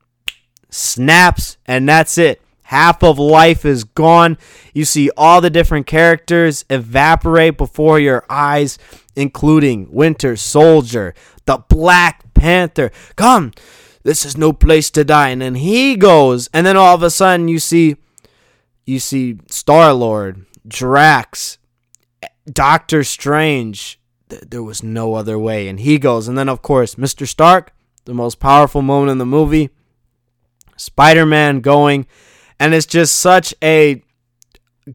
[0.73, 2.41] snaps, and that's it.
[2.63, 4.37] Half of life is gone.
[4.73, 8.77] You see all the different characters evaporate before your eyes,
[9.15, 11.13] including Winter Soldier,
[11.45, 12.91] the Black Panther.
[13.15, 13.51] Come,
[14.03, 15.29] this is no place to die.
[15.29, 17.97] And then he goes, and then all of a sudden you see,
[18.85, 21.57] you see Star Lord, Drax,
[22.51, 23.99] Doctor Strange.
[24.27, 25.67] There was no other way.
[25.67, 27.27] And he goes, and then of course Mr.
[27.27, 27.73] Stark,
[28.05, 29.69] the most powerful moment in the movie.
[30.75, 32.07] Spider Man going,
[32.59, 34.03] and it's just such a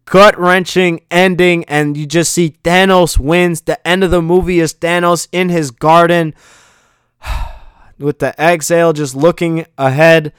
[0.04, 3.62] gut wrenching ending, and you just see Thanos wins.
[3.62, 6.34] The end of the movie is Thanos in his garden
[7.98, 10.32] with the exhale just looking ahead.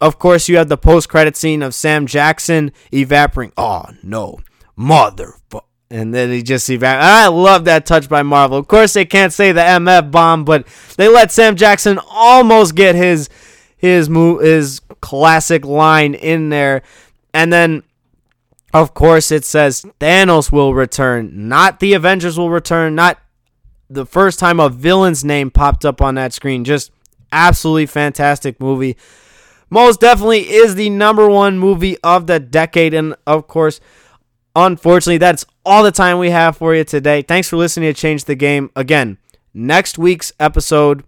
[0.00, 3.52] Of course, you have the post credit scene of Sam Jackson evaporating.
[3.56, 4.40] Oh no,
[4.78, 5.62] motherfucker.
[5.90, 7.06] And then he just evaporates.
[7.06, 8.58] I love that touch by Marvel.
[8.58, 10.66] Of course, they can't say the MF bomb, but
[10.96, 13.28] they let Sam Jackson almost get his
[13.76, 16.82] his move his classic line in there.
[17.32, 17.82] And then
[18.74, 23.18] of course it says Thanos will return, not the Avengers will return, not
[23.88, 26.64] the first time a villain's name popped up on that screen.
[26.64, 26.90] Just
[27.30, 28.96] absolutely fantastic movie.
[29.70, 32.94] Most definitely is the number one movie of the decade.
[32.94, 33.80] And of course,
[34.54, 37.22] unfortunately, that's all the time we have for you today.
[37.22, 38.70] Thanks for listening to Change the Game.
[38.76, 39.18] Again,
[39.52, 41.02] next week's episode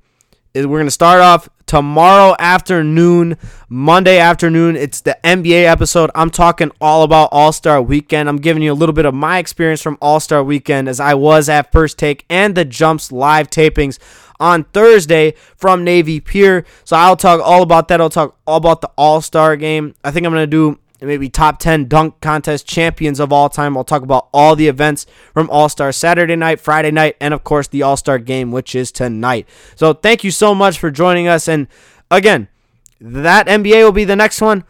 [0.52, 3.36] is we're going to start off tomorrow afternoon,
[3.68, 4.74] Monday afternoon.
[4.74, 6.11] It's the NBA episode.
[6.16, 8.28] I'm talking all about All Star Weekend.
[8.28, 11.14] I'm giving you a little bit of my experience from All Star Weekend as I
[11.14, 14.00] was at First Take and the Jumps live tapings
[14.40, 16.64] on Thursday from Navy Pier.
[16.84, 18.00] So I'll talk all about that.
[18.00, 19.94] I'll talk all about the All Star game.
[20.02, 23.76] I think I'm going to do maybe top 10 dunk contest champions of all time.
[23.76, 27.44] I'll talk about all the events from All Star Saturday night, Friday night, and of
[27.44, 29.49] course the All Star game, which is tonight.
[29.76, 31.49] So thank you so much for joining us.
[31.49, 31.68] And
[32.11, 32.49] again,
[33.01, 34.64] that NBA will be the next one.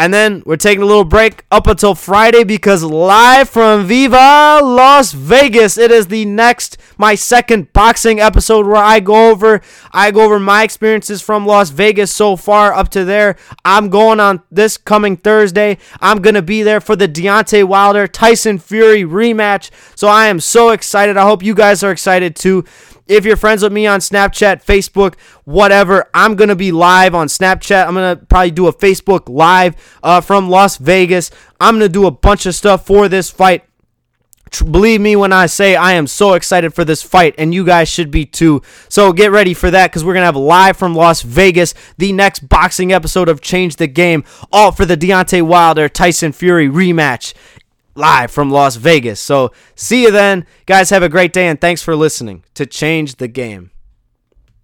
[0.00, 5.12] And then we're taking a little break up until Friday because live from Viva Las
[5.12, 9.60] Vegas, it is the next my second boxing episode where I go over
[9.92, 13.36] I go over my experiences from Las Vegas so far up to there.
[13.62, 15.76] I'm going on this coming Thursday.
[16.00, 19.70] I'm gonna be there for the Deontay Wilder Tyson Fury rematch.
[19.96, 21.18] So I am so excited.
[21.18, 22.64] I hope you guys are excited too.
[23.10, 27.26] If you're friends with me on Snapchat, Facebook, whatever, I'm going to be live on
[27.26, 27.84] Snapchat.
[27.84, 31.32] I'm going to probably do a Facebook live uh, from Las Vegas.
[31.58, 33.64] I'm going to do a bunch of stuff for this fight.
[34.58, 37.88] Believe me when I say I am so excited for this fight, and you guys
[37.88, 38.62] should be too.
[38.88, 42.12] So get ready for that because we're going to have live from Las Vegas the
[42.12, 47.34] next boxing episode of Change the Game, all for the Deontay Wilder Tyson Fury rematch
[48.00, 49.20] live from Las Vegas.
[49.20, 50.46] So see you then.
[50.66, 53.70] Guys, have a great day and thanks for listening to Change the Game.